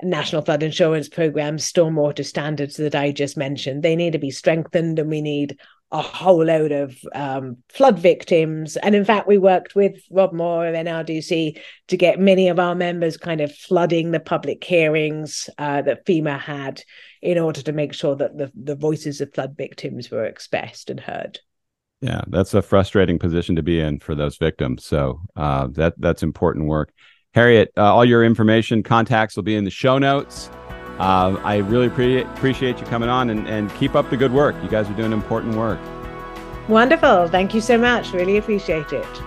National 0.02 0.42
Flood 0.42 0.62
Insurance 0.62 1.08
Program, 1.08 1.56
stormwater 1.56 2.24
standards 2.24 2.76
that 2.76 2.94
I 2.94 3.12
just 3.12 3.36
mentioned. 3.36 3.82
They 3.82 3.96
need 3.96 4.12
to 4.12 4.18
be 4.18 4.30
strengthened, 4.30 4.98
and 4.98 5.08
we 5.08 5.22
need 5.22 5.58
a 5.94 6.02
whole 6.02 6.44
load 6.44 6.72
of 6.72 6.96
um, 7.14 7.56
flood 7.68 8.00
victims. 8.00 8.76
And 8.76 8.96
in 8.96 9.04
fact, 9.04 9.28
we 9.28 9.38
worked 9.38 9.76
with 9.76 10.02
Rob 10.10 10.32
Moore 10.32 10.66
of 10.66 10.74
NRDC 10.74 11.60
to 11.86 11.96
get 11.96 12.18
many 12.18 12.48
of 12.48 12.58
our 12.58 12.74
members 12.74 13.16
kind 13.16 13.40
of 13.40 13.54
flooding 13.54 14.10
the 14.10 14.18
public 14.18 14.64
hearings 14.64 15.48
uh, 15.56 15.82
that 15.82 16.04
FEMA 16.04 16.38
had 16.38 16.82
in 17.22 17.38
order 17.38 17.62
to 17.62 17.72
make 17.72 17.94
sure 17.94 18.16
that 18.16 18.36
the, 18.36 18.50
the 18.60 18.74
voices 18.74 19.20
of 19.20 19.32
flood 19.32 19.56
victims 19.56 20.10
were 20.10 20.24
expressed 20.24 20.90
and 20.90 20.98
heard. 20.98 21.38
Yeah, 22.00 22.22
that's 22.26 22.54
a 22.54 22.60
frustrating 22.60 23.20
position 23.20 23.54
to 23.54 23.62
be 23.62 23.78
in 23.78 24.00
for 24.00 24.16
those 24.16 24.36
victims. 24.36 24.84
So 24.84 25.20
uh, 25.36 25.68
that 25.74 25.94
that's 25.98 26.24
important 26.24 26.66
work. 26.66 26.92
Harriet, 27.34 27.70
uh, 27.76 27.94
all 27.94 28.04
your 28.04 28.24
information, 28.24 28.82
contacts 28.82 29.36
will 29.36 29.44
be 29.44 29.54
in 29.54 29.64
the 29.64 29.70
show 29.70 29.98
notes. 29.98 30.50
Uh, 30.98 31.40
I 31.44 31.56
really 31.56 31.88
pre- 31.88 32.22
appreciate 32.22 32.78
you 32.78 32.86
coming 32.86 33.08
on 33.08 33.30
and, 33.30 33.48
and 33.48 33.74
keep 33.74 33.94
up 33.94 34.10
the 34.10 34.16
good 34.16 34.32
work. 34.32 34.54
You 34.62 34.68
guys 34.68 34.88
are 34.88 34.94
doing 34.94 35.12
important 35.12 35.56
work. 35.56 35.80
Wonderful. 36.68 37.28
Thank 37.28 37.54
you 37.54 37.60
so 37.60 37.76
much. 37.76 38.12
Really 38.12 38.36
appreciate 38.36 38.92
it. 38.92 39.22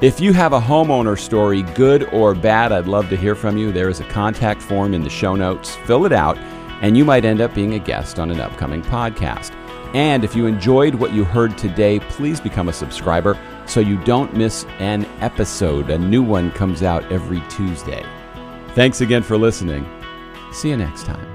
If 0.00 0.20
you 0.20 0.32
have 0.32 0.52
a 0.52 0.60
homeowner 0.60 1.18
story, 1.18 1.62
good 1.62 2.04
or 2.12 2.34
bad, 2.34 2.72
I'd 2.72 2.88
love 2.88 3.08
to 3.10 3.16
hear 3.16 3.34
from 3.34 3.56
you. 3.56 3.70
There 3.70 3.88
is 3.88 4.00
a 4.00 4.04
contact 4.04 4.60
form 4.60 4.94
in 4.94 5.02
the 5.02 5.10
show 5.10 5.36
notes. 5.36 5.76
Fill 5.86 6.06
it 6.06 6.12
out, 6.12 6.36
and 6.82 6.96
you 6.96 7.04
might 7.04 7.24
end 7.24 7.40
up 7.40 7.54
being 7.54 7.74
a 7.74 7.78
guest 7.78 8.18
on 8.18 8.30
an 8.30 8.40
upcoming 8.40 8.82
podcast. 8.82 9.52
And 9.94 10.24
if 10.24 10.34
you 10.34 10.46
enjoyed 10.46 10.96
what 10.96 11.12
you 11.12 11.22
heard 11.22 11.56
today, 11.56 12.00
please 12.00 12.40
become 12.40 12.68
a 12.68 12.72
subscriber 12.72 13.38
so 13.66 13.78
you 13.78 13.96
don't 14.04 14.34
miss 14.34 14.64
an 14.78 15.06
episode. 15.20 15.90
A 15.90 15.98
new 15.98 16.22
one 16.22 16.50
comes 16.50 16.82
out 16.82 17.04
every 17.12 17.40
Tuesday. 17.48 18.04
Thanks 18.74 19.02
again 19.02 19.22
for 19.22 19.36
listening. 19.36 19.86
See 20.52 20.68
you 20.68 20.76
next 20.76 21.04
time. 21.06 21.31